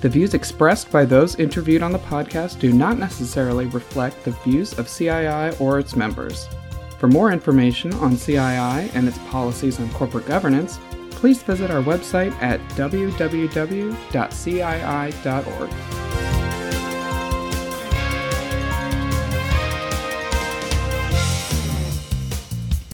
The 0.00 0.08
views 0.08 0.34
expressed 0.34 0.90
by 0.90 1.04
those 1.04 1.36
interviewed 1.36 1.84
on 1.84 1.92
the 1.92 2.00
podcast 2.00 2.58
do 2.58 2.72
not 2.72 2.98
necessarily 2.98 3.66
reflect 3.66 4.24
the 4.24 4.32
views 4.44 4.76
of 4.76 4.88
CII 4.88 5.60
or 5.60 5.78
its 5.78 5.94
members. 5.94 6.48
For 6.98 7.06
more 7.06 7.30
information 7.30 7.92
on 7.92 8.16
CII 8.16 8.92
and 8.92 9.06
its 9.06 9.18
policies 9.30 9.78
on 9.78 9.88
corporate 9.90 10.26
governance, 10.26 10.80
please 11.24 11.42
visit 11.42 11.70
our 11.70 11.82
website 11.82 12.34
at 12.42 12.60
www.cii.org. 12.76 13.94